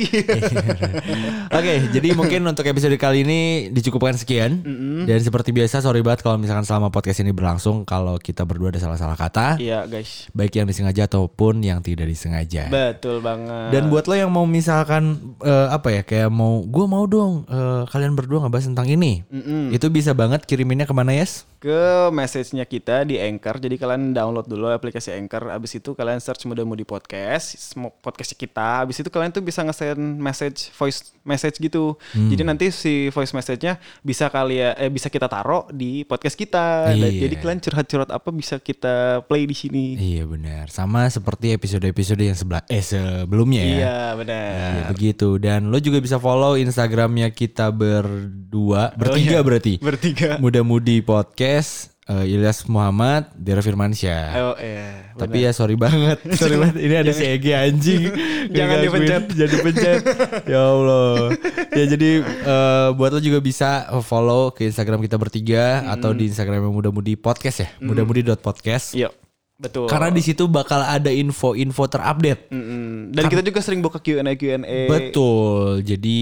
Oke, 1.56 1.72
jadi 1.88 2.08
mungkin 2.12 2.44
untuk 2.44 2.68
episode 2.68 2.92
kali 3.00 3.24
ini 3.24 3.40
dicukupkan 3.72 4.20
sekian. 4.20 4.60
Dan 5.08 5.16
seperti 5.16 5.48
biasa, 5.54 5.80
sorry 5.80 6.04
banget 6.04 6.20
kalau 6.20 6.36
misalkan 6.36 6.68
selama 6.68 6.92
podcast 6.92 7.24
ini 7.24 7.32
berlangsung 7.32 7.88
kalau 7.88 8.20
kita 8.20 8.44
berdua 8.44 8.68
ada 8.68 8.84
salah-salah 8.84 9.16
kata, 9.16 9.56
Iya 9.56 9.88
guys, 9.88 10.28
baik 10.36 10.60
yang 10.60 10.68
disengaja 10.68 11.08
ataupun 11.08 11.64
yang 11.64 11.80
tidak 11.80 12.04
disengaja. 12.04 12.65
Betul 12.70 13.22
banget. 13.24 13.70
Dan 13.72 13.88
buat 13.88 14.04
lo 14.06 14.14
yang 14.14 14.30
mau 14.32 14.44
misalkan 14.44 15.36
eh, 15.42 15.68
apa 15.70 15.88
ya, 15.90 16.02
kayak 16.02 16.30
mau, 16.30 16.62
gue 16.64 16.86
mau 16.86 17.04
dong 17.06 17.46
eh, 17.46 17.82
kalian 17.90 18.18
berdua 18.18 18.44
ngebahas 18.46 18.66
tentang 18.70 18.88
ini, 18.90 19.26
Mm-mm. 19.28 19.74
itu 19.74 19.86
bisa 19.90 20.12
banget 20.12 20.44
kiriminnya 20.44 20.84
ke 20.84 20.94
mana 20.94 21.14
yes? 21.14 21.46
ke 21.66 22.12
message-nya 22.14 22.62
kita 22.62 23.02
di 23.02 23.18
Anchor. 23.18 23.58
Jadi 23.58 23.74
kalian 23.74 24.14
download 24.14 24.46
dulu 24.46 24.70
aplikasi 24.70 25.10
Anchor. 25.16 25.50
Abis 25.50 25.82
itu 25.82 25.98
kalian 25.98 26.22
search 26.22 26.46
Muda 26.46 26.62
Mudi 26.62 26.86
Podcast, 26.86 27.74
podcast 27.98 28.38
kita. 28.38 28.86
Abis 28.86 29.02
itu 29.02 29.10
kalian 29.10 29.34
tuh 29.34 29.42
bisa 29.42 29.66
nge-send 29.66 29.98
message 29.98 30.70
voice 30.78 31.10
message 31.26 31.58
gitu. 31.58 31.98
Hmm. 32.14 32.30
Jadi 32.30 32.42
nanti 32.46 32.66
si 32.70 33.10
voice 33.10 33.34
message-nya 33.34 33.82
bisa 34.04 34.30
kalian 34.30 34.78
eh 34.78 34.90
bisa 34.94 35.10
kita 35.10 35.26
taruh 35.26 35.66
di 35.74 36.06
podcast 36.06 36.38
kita. 36.38 36.94
Dan 36.94 37.02
Iya. 37.06 37.26
Jadi 37.26 37.34
kalian 37.42 37.58
curhat-curhat 37.58 38.10
apa 38.14 38.28
bisa 38.30 38.62
kita 38.62 39.26
play 39.26 39.42
di 39.48 39.56
sini. 39.58 39.84
Iya 39.98 40.22
benar, 40.28 40.70
sama 40.70 41.10
seperti 41.10 41.50
episode-episode 41.50 42.22
yang 42.22 42.38
sebelah 42.38 42.55
eh 42.66 42.80
sebelumnya 42.80 43.62
ya. 43.62 43.74
Iya, 43.76 43.96
benar. 44.16 44.48
Ya, 44.48 44.68
begitu 44.88 45.28
dan 45.36 45.68
lo 45.68 45.76
juga 45.76 45.98
bisa 45.98 46.16
follow 46.16 46.56
Instagramnya 46.56 47.28
kita 47.30 47.68
berdua 47.68 48.92
bertiga 48.96 49.38
iya. 49.38 49.44
berarti 49.44 49.74
Bertiga. 49.78 50.40
muda-mudi 50.40 51.02
podcast 51.02 51.92
eh, 52.06 52.32
Ilyas 52.32 52.64
Muhammad 52.70 53.28
Dera 53.34 53.60
Firmansyah 53.60 54.24
Ayo, 54.32 54.50
eh. 54.62 55.12
tapi 55.18 55.42
ya 55.44 55.50
sorry 55.50 55.74
banget 55.74 56.22
sorry 56.40 56.56
banget 56.56 56.76
ini 56.80 56.94
ada 56.96 57.12
si 57.12 57.24
Egi 57.26 57.52
anjing 57.52 58.02
Jangan 58.56 58.76
dipencet. 58.78 59.22
jangan 59.38 59.52
dipencet 59.58 60.00
ya 60.46 60.60
Allah 60.70 61.34
ya 61.74 61.84
jadi 61.90 62.10
eh, 62.22 62.88
buat 62.94 63.10
lo 63.10 63.20
juga 63.20 63.42
bisa 63.42 63.90
follow 64.06 64.54
ke 64.54 64.64
Instagram 64.70 65.02
kita 65.02 65.18
bertiga 65.18 65.82
atau 65.90 66.14
di 66.14 66.30
Instagramnya 66.30 66.70
muda-mudi 66.70 67.18
podcast 67.18 67.66
ya 67.66 67.68
muda-mudi.podcast 67.82 68.94
Yuk. 68.94 69.25
Betul. 69.56 69.88
karena 69.88 70.12
di 70.12 70.20
situ 70.20 70.44
bakal 70.46 70.84
ada 70.84 71.08
info-info 71.08 71.88
terupdate 71.88 72.52
Mm-mm. 72.52 73.08
Dan 73.08 73.32
kita 73.32 73.40
juga 73.40 73.64
sering 73.64 73.80
buka 73.80 73.96
Q&A 73.96 74.36
Q&A. 74.36 74.90
Betul. 74.90 75.80
Jadi 75.80 76.18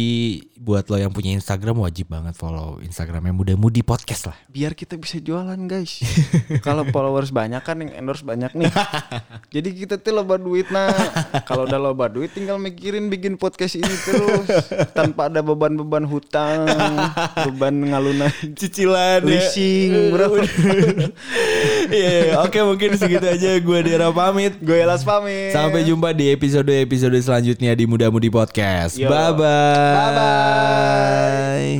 buat 0.55 0.89
lo 0.89 0.97
yang 0.97 1.13
punya 1.13 1.37
Instagram 1.37 1.77
wajib 1.77 2.09
banget 2.09 2.33
follow 2.33 2.81
Instagramnya 2.81 3.37
Muda 3.37 3.53
Mudi 3.53 3.85
Podcast 3.85 4.33
lah. 4.33 4.37
biar 4.49 4.73
kita 4.73 4.97
bisa 4.97 5.21
jualan 5.21 5.61
guys 5.69 6.01
kalau 6.67 6.89
followers 6.89 7.29
banyak 7.29 7.61
kan 7.61 7.85
yang 7.85 7.93
endorse 7.93 8.25
banyak 8.25 8.49
nih 8.57 8.73
jadi 9.55 9.69
kita 9.77 9.95
tuh 10.01 10.17
loba 10.17 10.41
duit 10.41 10.73
nah 10.73 10.89
kalau 11.45 11.69
udah 11.69 11.77
loba 11.77 12.09
duit 12.09 12.33
tinggal 12.33 12.57
mikirin 12.57 13.13
bikin 13.13 13.37
podcast 13.37 13.77
ini 13.77 13.93
terus 14.09 14.49
tanpa 14.97 15.29
ada 15.29 15.45
beban-beban 15.45 16.09
hutang 16.09 16.65
beban 17.45 17.85
ngalunan 17.85 18.33
Cicilan 18.57 19.21
leasing 19.21 20.17
bro 20.17 20.33
Iya, 21.85 22.41
oke 22.41 22.59
mungkin 22.65 22.97
segitu 22.97 23.24
aja 23.29 23.51
gue 23.61 23.79
Dera 23.83 24.13
pamit. 24.13 24.55
gue 24.61 24.79
Elas 24.79 25.05
pamit 25.05 25.53
Sampai 25.53 25.85
jumpa 25.85 26.13
di 26.13 26.31
episode-episode 26.33 27.17
selanjutnya 27.21 27.75
di 27.77 27.85
Muda 27.87 28.11
Mudi 28.11 28.31
Podcast. 28.33 28.97
Yo. 28.99 29.09
Bye 29.09 29.33
bye. 29.37 29.95
Bye-bye. 29.95 31.79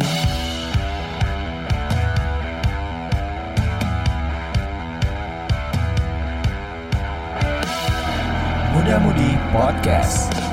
Muda 8.75 9.01
Mudi 9.01 9.31
Podcast. 9.49 10.44